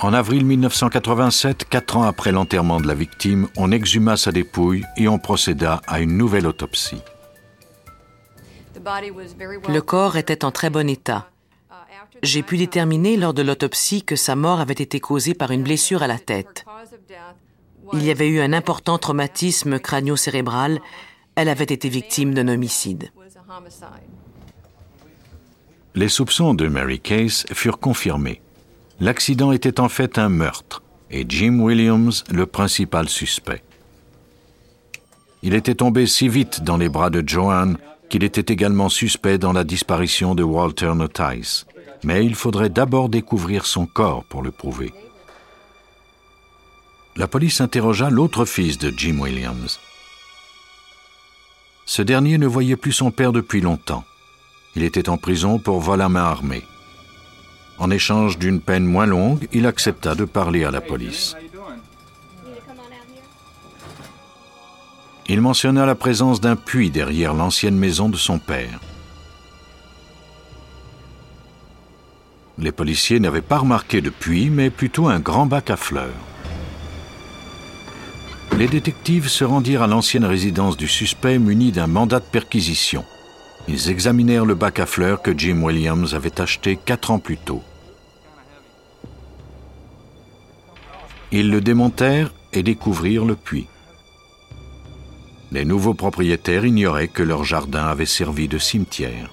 En 0.00 0.12
avril 0.12 0.44
1987, 0.44 1.66
quatre 1.68 1.96
ans 1.96 2.04
après 2.04 2.32
l'enterrement 2.32 2.80
de 2.80 2.88
la 2.88 2.94
victime, 2.94 3.46
on 3.56 3.70
exhuma 3.70 4.16
sa 4.16 4.32
dépouille 4.32 4.84
et 4.96 5.08
on 5.08 5.18
procéda 5.18 5.80
à 5.86 6.00
une 6.00 6.16
nouvelle 6.16 6.46
autopsie. 6.46 7.02
Le 9.68 9.80
corps 9.80 10.16
était 10.16 10.44
en 10.44 10.50
très 10.50 10.70
bon 10.70 10.88
état. 10.88 11.30
J'ai 12.22 12.42
pu 12.42 12.58
déterminer 12.58 13.16
lors 13.16 13.34
de 13.34 13.42
l'autopsie 13.42 14.02
que 14.02 14.16
sa 14.16 14.36
mort 14.36 14.60
avait 14.60 14.74
été 14.74 15.00
causée 15.00 15.34
par 15.34 15.50
une 15.50 15.62
blessure 15.62 16.02
à 16.02 16.06
la 16.06 16.18
tête. 16.18 16.64
Il 17.92 18.04
y 18.04 18.10
avait 18.10 18.28
eu 18.28 18.40
un 18.40 18.52
important 18.52 18.98
traumatisme 18.98 19.78
crânio-cérébral. 19.78 20.80
Elle 21.34 21.48
avait 21.48 21.64
été 21.64 21.88
victime 21.88 22.34
d'un 22.34 22.48
homicide. 22.48 23.10
Les 25.94 26.08
soupçons 26.08 26.54
de 26.54 26.68
Mary 26.68 27.00
Case 27.00 27.46
furent 27.52 27.80
confirmés. 27.80 28.42
L'accident 29.00 29.50
était 29.50 29.80
en 29.80 29.88
fait 29.88 30.18
un 30.18 30.28
meurtre 30.28 30.82
et 31.10 31.24
Jim 31.28 31.58
Williams 31.60 32.24
le 32.30 32.46
principal 32.46 33.08
suspect. 33.08 33.62
Il 35.42 35.54
était 35.54 35.74
tombé 35.74 36.06
si 36.06 36.28
vite 36.28 36.62
dans 36.62 36.76
les 36.76 36.88
bras 36.88 37.10
de 37.10 37.26
Joanne 37.26 37.78
qu'il 38.10 38.24
était 38.24 38.52
également 38.52 38.90
suspect 38.90 39.38
dans 39.38 39.52
la 39.52 39.64
disparition 39.64 40.34
de 40.34 40.42
Walter 40.42 40.92
Notice. 40.94 41.64
Mais 42.04 42.26
il 42.26 42.34
faudrait 42.34 42.68
d'abord 42.68 43.08
découvrir 43.08 43.64
son 43.64 43.86
corps 43.86 44.24
pour 44.24 44.42
le 44.42 44.50
prouver. 44.50 44.92
La 47.16 47.28
police 47.28 47.60
interrogea 47.60 48.10
l'autre 48.10 48.44
fils 48.44 48.78
de 48.78 48.92
Jim 48.96 49.18
Williams. 49.20 49.78
Ce 51.86 52.02
dernier 52.02 52.38
ne 52.38 52.46
voyait 52.46 52.76
plus 52.76 52.92
son 52.92 53.10
père 53.10 53.32
depuis 53.32 53.60
longtemps. 53.60 54.04
Il 54.76 54.82
était 54.82 55.08
en 55.08 55.16
prison 55.16 55.58
pour 55.58 55.80
vol 55.80 56.00
à 56.00 56.08
main 56.08 56.24
armée. 56.24 56.62
En 57.78 57.90
échange 57.90 58.38
d'une 58.38 58.60
peine 58.60 58.84
moins 58.84 59.06
longue, 59.06 59.48
il 59.52 59.66
accepta 59.66 60.14
de 60.14 60.24
parler 60.24 60.64
à 60.64 60.70
la 60.70 60.80
police. 60.80 61.34
Il 65.32 65.40
mentionna 65.40 65.86
la 65.86 65.94
présence 65.94 66.40
d'un 66.40 66.56
puits 66.56 66.90
derrière 66.90 67.34
l'ancienne 67.34 67.76
maison 67.76 68.08
de 68.08 68.16
son 68.16 68.40
père. 68.40 68.80
Les 72.58 72.72
policiers 72.72 73.20
n'avaient 73.20 73.40
pas 73.40 73.58
remarqué 73.58 74.00
de 74.00 74.10
puits, 74.10 74.50
mais 74.50 74.70
plutôt 74.70 75.06
un 75.06 75.20
grand 75.20 75.46
bac 75.46 75.70
à 75.70 75.76
fleurs. 75.76 76.10
Les 78.58 78.66
détectives 78.66 79.28
se 79.28 79.44
rendirent 79.44 79.82
à 79.82 79.86
l'ancienne 79.86 80.24
résidence 80.24 80.76
du 80.76 80.88
suspect 80.88 81.38
muni 81.38 81.70
d'un 81.70 81.86
mandat 81.86 82.18
de 82.18 82.24
perquisition. 82.24 83.04
Ils 83.68 83.88
examinèrent 83.88 84.44
le 84.44 84.56
bac 84.56 84.80
à 84.80 84.86
fleurs 84.86 85.22
que 85.22 85.38
Jim 85.38 85.62
Williams 85.62 86.12
avait 86.12 86.40
acheté 86.40 86.74
quatre 86.74 87.12
ans 87.12 87.20
plus 87.20 87.38
tôt. 87.38 87.62
Ils 91.30 91.52
le 91.52 91.60
démontèrent 91.60 92.32
et 92.52 92.64
découvrirent 92.64 93.24
le 93.24 93.36
puits. 93.36 93.68
Les 95.52 95.64
nouveaux 95.64 95.94
propriétaires 95.94 96.64
ignoraient 96.64 97.08
que 97.08 97.22
leur 97.22 97.44
jardin 97.44 97.86
avait 97.86 98.06
servi 98.06 98.46
de 98.46 98.58
cimetière. 98.58 99.30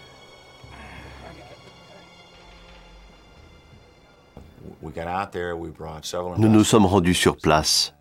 Nous 6.38 6.50
nous 6.50 6.64
sommes 6.64 6.86
rendus 6.86 7.14
sur 7.14 7.38
place. 7.38 7.94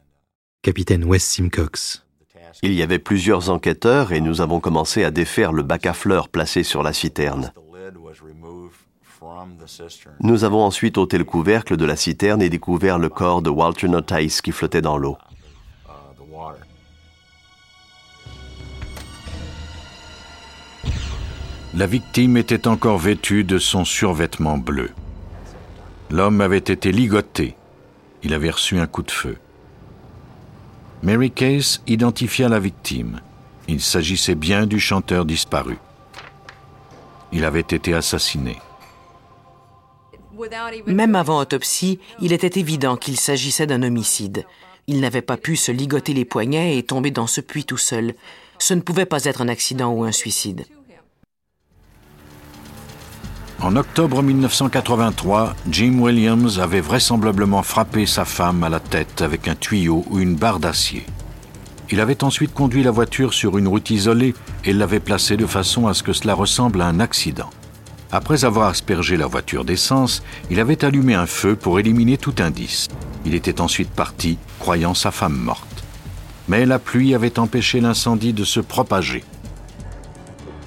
Capitaine 0.63 1.05
Wes 1.05 1.23
Simcox. 1.23 2.05
Il 2.63 2.73
y 2.73 2.83
avait 2.83 2.99
plusieurs 2.99 3.51
enquêteurs 3.51 4.13
et 4.13 4.21
nous 4.21 4.41
avons 4.41 4.61
commencé 4.61 5.05
à 5.05 5.11
défaire 5.11 5.53
le 5.53 5.63
bac 5.63 5.85
à 5.85 5.93
fleurs 5.93 6.29
placé 6.29 6.63
sur 6.63 6.83
la 6.83 6.95
citerne. 6.95 7.53
Nous 10.21 10.45
avons 10.45 10.63
ensuite 10.63 10.97
ôté 10.97 11.19
le 11.19 11.25
couvercle 11.25 11.77
de 11.77 11.85
la 11.85 11.97
citerne 11.97 12.41
et 12.41 12.49
découvert 12.49 12.99
le 12.99 13.09
corps 13.09 13.43
de 13.43 13.51
Walter 13.51 13.89
Notice 13.89 14.41
qui 14.41 14.53
flottait 14.53 14.83
dans 14.83 14.97
l'eau. 14.97 15.19
La 21.75 21.87
victime 21.87 22.37
était 22.37 22.69
encore 22.69 22.99
vêtue 22.99 23.45
de 23.45 23.59
son 23.59 23.85
survêtement 23.85 24.57
bleu. 24.57 24.91
L'homme 26.11 26.41
avait 26.41 26.59
été 26.59 26.93
ligoté. 26.93 27.57
Il 28.23 28.33
avait 28.33 28.51
reçu 28.51 28.79
un 28.79 28.87
coup 28.87 29.03
de 29.03 29.11
feu. 29.11 29.37
Mary 31.03 31.31
Case 31.31 31.83
identifia 31.87 32.49
la 32.49 32.61
victime. 32.61 33.21
Il 33.69 33.81
s'agissait 33.81 34.37
bien 34.37 34.67
du 34.67 34.81
chanteur 34.81 35.25
disparu. 35.25 35.77
Il 37.33 37.45
avait 37.45 37.61
été 37.61 37.93
assassiné. 37.93 38.59
Même 40.87 41.17
avant 41.17 41.39
autopsie, 41.39 41.99
il 42.21 42.33
était 42.33 42.59
évident 42.61 42.97
qu'il 42.97 43.19
s'agissait 43.19 43.67
d'un 43.67 43.83
homicide. 43.83 44.45
Il 44.87 45.01
n'avait 45.01 45.23
pas 45.23 45.37
pu 45.37 45.57
se 45.57 45.73
ligoter 45.73 46.15
les 46.15 46.25
poignets 46.25 46.79
et 46.79 46.83
tomber 46.85 47.11
dans 47.11 47.27
ce 47.27 47.41
puits 47.41 47.65
tout 47.65 47.77
seul. 47.77 48.15
Ce 48.59 48.75
ne 48.75 48.81
pouvait 48.81 49.07
pas 49.07 49.25
être 49.25 49.43
un 49.43 49.49
accident 49.49 49.93
ou 49.93 50.05
un 50.05 50.13
suicide. 50.13 50.65
En 53.63 53.75
octobre 53.75 54.23
1983, 54.23 55.57
Jim 55.71 55.99
Williams 55.99 56.61
avait 56.61 56.83
vraisemblablement 56.83 57.63
frappé 57.63 58.05
sa 58.05 58.27
femme 58.27 58.63
à 58.63 58.69
la 58.69 58.81
tête 58.81 59.23
avec 59.23 59.49
un 59.49 59.55
tuyau 59.55 60.05
ou 60.11 60.19
une 60.19 60.37
barre 60.37 60.61
d'acier. 60.61 61.07
Il 61.91 62.01
avait 62.01 62.23
ensuite 62.23 62.53
conduit 62.53 62.83
la 62.83 62.91
voiture 62.91 63.33
sur 63.33 63.57
une 63.57 63.67
route 63.67 63.89
isolée 63.89 64.35
et 64.65 64.75
l'avait 64.75 65.01
placée 65.01 65.39
de 65.39 65.47
façon 65.47 65.87
à 65.87 65.95
ce 65.95 66.03
que 66.03 66.13
cela 66.13 66.35
ressemble 66.35 66.83
à 66.83 66.87
un 66.87 67.01
accident. 67.01 67.49
Après 68.13 68.45
avoir 68.45 68.69
aspergé 68.69 69.17
la 69.17 69.27
voiture 69.27 69.65
d'essence, 69.65 70.23
il 70.51 70.61
avait 70.61 70.85
allumé 70.85 71.15
un 71.15 71.27
feu 71.27 71.57
pour 71.57 71.81
éliminer 71.81 72.19
tout 72.19 72.35
indice. 72.39 72.89
Il 73.25 73.35
était 73.35 73.63
ensuite 73.63 73.91
parti, 73.91 74.37
croyant 74.59 74.95
sa 74.95 75.11
femme 75.11 75.37
morte. 75.37 75.85
Mais 76.47 76.67
la 76.67 76.79
pluie 76.79 77.15
avait 77.15 77.39
empêché 77.39 77.81
l'incendie 77.81 78.35
de 78.35 78.45
se 78.45 78.61
propager. 78.61 79.25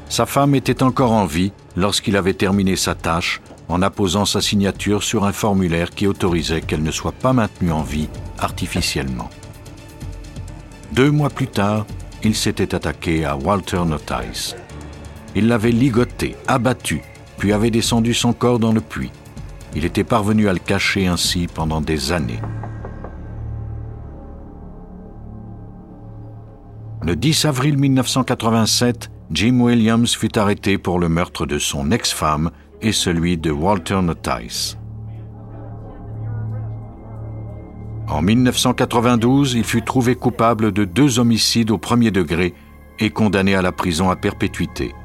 Sa 0.09 0.25
femme 0.25 0.55
était 0.55 0.81
encore 0.81 1.11
en 1.11 1.25
vie 1.25 1.53
lorsqu'il 1.75 2.17
avait 2.17 2.33
terminé 2.33 2.75
sa 2.75 2.95
tâche 2.95 3.41
en 3.67 3.83
apposant 3.83 4.25
sa 4.25 4.41
signature 4.41 5.03
sur 5.03 5.23
un 5.23 5.31
formulaire 5.31 5.91
qui 5.91 6.07
autorisait 6.07 6.61
qu'elle 6.61 6.81
ne 6.81 6.91
soit 6.91 7.11
pas 7.11 7.31
maintenue 7.31 7.71
en 7.71 7.83
vie 7.83 8.09
artificiellement. 8.39 9.29
Deux 10.91 11.11
mois 11.11 11.29
plus 11.29 11.47
tard, 11.47 11.85
il 12.23 12.35
s'était 12.35 12.73
attaqué 12.73 13.23
à 13.23 13.37
Walter 13.37 13.85
Notice. 13.85 14.55
Il 15.35 15.47
l'avait 15.47 15.71
ligoté, 15.71 16.35
abattu, 16.47 17.03
puis 17.37 17.53
avait 17.53 17.69
descendu 17.69 18.15
son 18.15 18.33
corps 18.33 18.57
dans 18.57 18.73
le 18.73 18.81
puits. 18.81 19.11
Il 19.75 19.85
était 19.85 20.03
parvenu 20.03 20.49
à 20.49 20.53
le 20.53 20.59
cacher 20.59 21.05
ainsi 21.05 21.45
pendant 21.45 21.81
des 21.81 22.11
années. 22.11 22.41
Le 27.03 27.15
10 27.15 27.45
avril 27.45 27.77
1987, 27.77 29.11
Jim 29.31 29.59
Williams 29.59 30.15
fut 30.15 30.39
arrêté 30.39 30.79
pour 30.79 30.97
le 30.97 31.07
meurtre 31.07 31.45
de 31.45 31.59
son 31.59 31.91
ex-femme 31.91 32.49
et 32.81 32.91
celui 32.91 33.37
de 33.37 33.51
Walter 33.51 34.01
Notice. 34.01 34.75
En 38.07 38.23
1992, 38.23 39.53
il 39.53 39.63
fut 39.63 39.83
trouvé 39.83 40.15
coupable 40.15 40.71
de 40.71 40.83
deux 40.83 41.19
homicides 41.19 41.69
au 41.69 41.77
premier 41.77 42.09
degré 42.09 42.55
et 42.97 43.11
condamné 43.11 43.53
à 43.53 43.61
la 43.61 43.71
prison 43.71 44.09
à 44.09 44.15
perpétuité. 44.15 44.95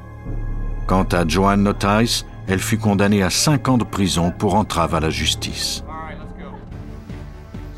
Quant 0.87 1.04
à 1.12 1.28
Joanne 1.28 1.62
Notice, 1.62 2.24
elle 2.46 2.60
fut 2.60 2.78
condamnée 2.78 3.22
à 3.22 3.28
cinq 3.28 3.68
ans 3.68 3.76
de 3.76 3.84
prison 3.84 4.30
pour 4.30 4.54
entrave 4.54 4.94
à 4.94 5.00
la 5.00 5.10
justice. 5.10 5.84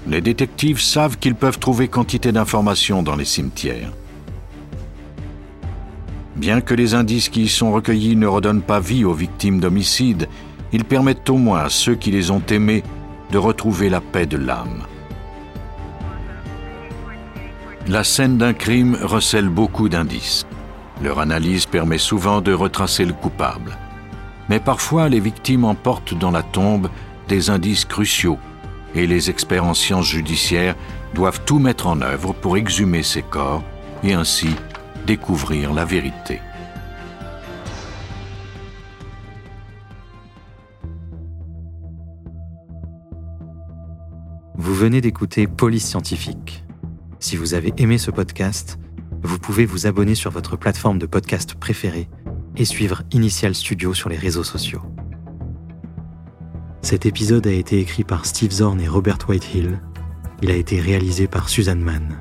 Les 0.06 0.20
détectives 0.20 0.80
savent 0.80 1.18
qu'ils 1.18 1.34
peuvent 1.34 1.58
trouver 1.58 1.88
quantité 1.88 2.30
d'informations 2.30 3.02
dans 3.02 3.16
les 3.16 3.24
cimetières. 3.24 3.90
Bien 6.36 6.60
que 6.60 6.74
les 6.74 6.94
indices 6.94 7.30
qui 7.30 7.44
y 7.44 7.48
sont 7.48 7.72
recueillis 7.72 8.14
ne 8.14 8.26
redonnent 8.26 8.62
pas 8.62 8.78
vie 8.78 9.04
aux 9.04 9.14
victimes 9.14 9.58
d'homicides, 9.58 10.28
ils 10.72 10.84
permettent 10.84 11.30
au 11.30 11.38
moins 11.38 11.60
à 11.60 11.68
ceux 11.70 11.94
qui 11.94 12.10
les 12.10 12.30
ont 12.30 12.42
aimés 12.50 12.82
de 13.30 13.38
retrouver 13.38 13.88
la 13.88 14.02
paix 14.02 14.26
de 14.26 14.36
l'âme. 14.36 14.82
La 17.88 18.04
scène 18.04 18.36
d'un 18.36 18.52
crime 18.52 18.98
recèle 19.00 19.48
beaucoup 19.48 19.88
d'indices. 19.88 20.44
Leur 21.02 21.20
analyse 21.20 21.66
permet 21.66 21.98
souvent 21.98 22.40
de 22.40 22.52
retracer 22.52 23.04
le 23.04 23.12
coupable. 23.12 23.78
Mais 24.48 24.60
parfois, 24.60 25.08
les 25.08 25.20
victimes 25.20 25.64
emportent 25.64 26.14
dans 26.14 26.30
la 26.30 26.42
tombe 26.42 26.88
des 27.28 27.48
indices 27.48 27.84
cruciaux 27.84 28.38
et 28.94 29.06
les 29.06 29.30
experts 29.30 29.64
en 29.64 29.74
sciences 29.74 30.08
judiciaires 30.08 30.74
doivent 31.14 31.40
tout 31.44 31.58
mettre 31.58 31.86
en 31.86 32.00
œuvre 32.02 32.32
pour 32.32 32.56
exhumer 32.56 33.02
ces 33.02 33.22
corps 33.22 33.62
et 34.02 34.14
ainsi 34.14 34.48
découvrir 35.06 35.72
la 35.72 35.84
vérité. 35.84 36.40
Vous 44.56 44.74
venez 44.74 45.00
d'écouter 45.00 45.46
Police 45.46 45.86
Scientifique. 45.86 46.64
Si 47.20 47.36
vous 47.36 47.54
avez 47.54 47.72
aimé 47.76 47.98
ce 47.98 48.10
podcast, 48.10 48.80
vous 49.22 49.38
pouvez 49.38 49.64
vous 49.64 49.86
abonner 49.86 50.16
sur 50.16 50.32
votre 50.32 50.56
plateforme 50.56 50.98
de 50.98 51.06
podcast 51.06 51.54
préférée 51.54 52.08
et 52.56 52.64
suivre 52.64 53.02
Initial 53.12 53.54
Studio 53.54 53.94
sur 53.94 54.08
les 54.08 54.16
réseaux 54.16 54.44
sociaux. 54.44 54.82
Cet 56.82 57.06
épisode 57.06 57.46
a 57.46 57.52
été 57.52 57.78
écrit 57.78 58.04
par 58.04 58.26
Steve 58.26 58.50
Zorn 58.50 58.80
et 58.80 58.88
Robert 58.88 59.18
Whitehill. 59.28 59.80
Il 60.42 60.50
a 60.50 60.56
été 60.56 60.80
réalisé 60.80 61.28
par 61.28 61.48
Suzanne 61.48 61.80
Mann. 61.80 62.20